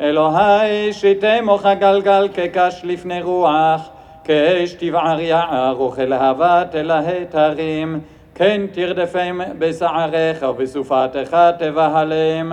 [0.00, 3.88] אלוהי שיתם או כגלגל כקש לפני רוח,
[4.28, 8.00] כאש תבער יער וכלהבת אלהי תרים.
[8.34, 12.52] כן תרדפם בשעריך ובסופתך תבהלם.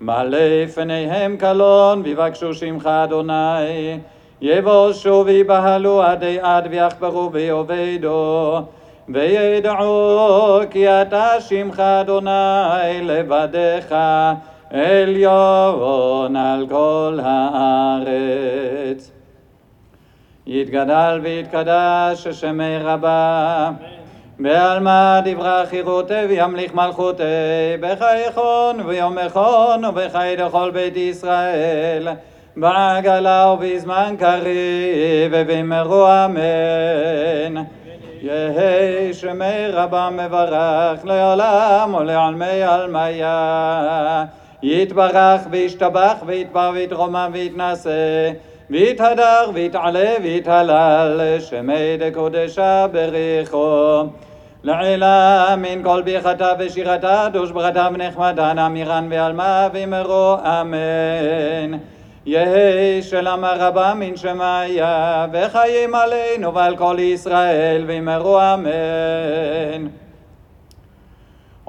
[0.00, 3.98] מלא פניהם קלון ויבקשו שמך אדוני.
[4.40, 8.58] יבושו ויבהלו עדי עד ויחברו ויאבדו.
[9.08, 13.94] וידעו כי אתה שמך אדוני לבדך
[14.70, 19.19] עליון על כל הארץ.
[20.52, 23.70] יתגדל ויתקדש שמי רבה.
[24.38, 27.22] בעלמא דברה חירותי וימליך מלכותי
[27.80, 32.08] בחייכון ויומכון ובחי לכל בית ישראל.
[32.56, 37.62] בעגלה ובזמן קריב ובמרו אמן.
[38.22, 44.24] יהי שמי רבה מברך לעולם ולעלמי עלמיה.
[44.62, 48.30] יתברך וישתבח ויתבר ויתרומם ויתנשא
[48.70, 54.02] ויתהדר ויתעלה ויתהלל שמי דקודשה בריחו
[54.62, 61.78] לעילה מן כל ביחתה ושירתה דושברתה ונחמתה נמירן ועלמה ואמרו אמן.
[62.26, 69.86] יהי שלום רבה מן שמיה וחיים עלינו ועל כל ישראל ואמרו אמן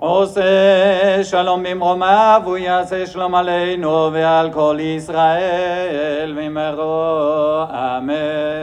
[0.00, 8.56] עושה שלום במרומיו, הוא יעשה שלום עלינו ועל כל ישראל, ואמרו אמן.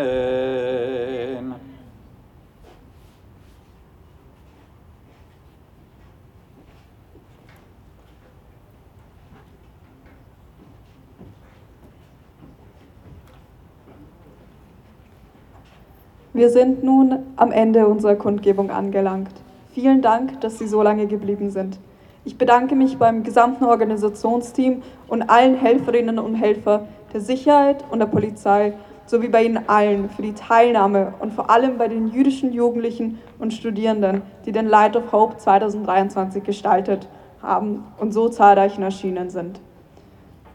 [16.36, 19.44] Wir sind nun am Ende unserer Kundgebung angelangt.
[19.81, 21.79] Vielen Dank, dass Sie so lange geblieben sind.
[22.25, 28.07] Ich bedanke mich beim gesamten Organisationsteam und allen Helferinnen und Helfern der Sicherheit und der
[28.07, 28.73] Polizei
[29.07, 33.55] sowie bei Ihnen allen für die Teilnahme und vor allem bei den jüdischen Jugendlichen und
[33.55, 37.07] Studierenden, die den Light of Hope 2023 gestaltet
[37.41, 39.61] haben und so zahlreich erschienen sind.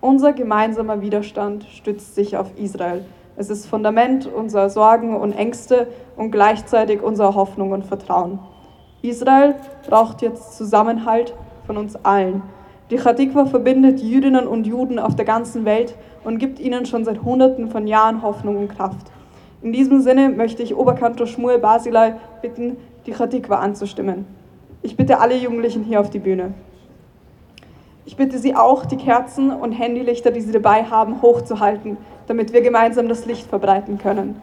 [0.02, 3.06] Unser gemeinsamer Widerstand stützt sich auf Israel.
[3.38, 5.88] Es ist Fundament unserer Sorgen und Ängste
[6.18, 8.40] und gleichzeitig unserer Hoffnung und Vertrauen.
[9.04, 9.56] Israel
[9.86, 11.34] braucht jetzt Zusammenhalt
[11.68, 12.42] von uns allen.
[12.90, 15.94] Die Chatikwa verbindet Jüdinnen und Juden auf der ganzen Welt
[16.24, 19.12] und gibt ihnen schon seit Hunderten von Jahren Hoffnung und Kraft.
[19.62, 24.26] In diesem Sinne möchte ich Oberkantor Schmuel Basilei bitten, die Chatikwa anzustimmen.
[24.82, 26.54] Ich bitte alle Jugendlichen hier auf die Bühne.
[28.06, 31.98] Ich bitte Sie auch, die Kerzen und Handylichter, die Sie dabei haben, hochzuhalten,
[32.28, 34.42] damit wir gemeinsam das Licht verbreiten können.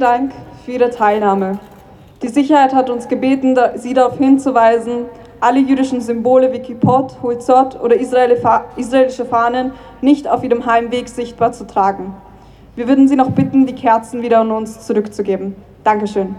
[0.00, 0.32] Vielen Dank
[0.64, 1.58] für Ihre Teilnahme.
[2.22, 5.04] Die Sicherheit hat uns gebeten, Sie darauf hinzuweisen,
[5.40, 11.66] alle jüdischen Symbole wie Kippot, Huizot oder israelische Fahnen nicht auf Ihrem Heimweg sichtbar zu
[11.66, 12.14] tragen.
[12.76, 15.54] Wir würden Sie noch bitten, die Kerzen wieder an uns zurückzugeben.
[15.84, 16.34] Dankeschön.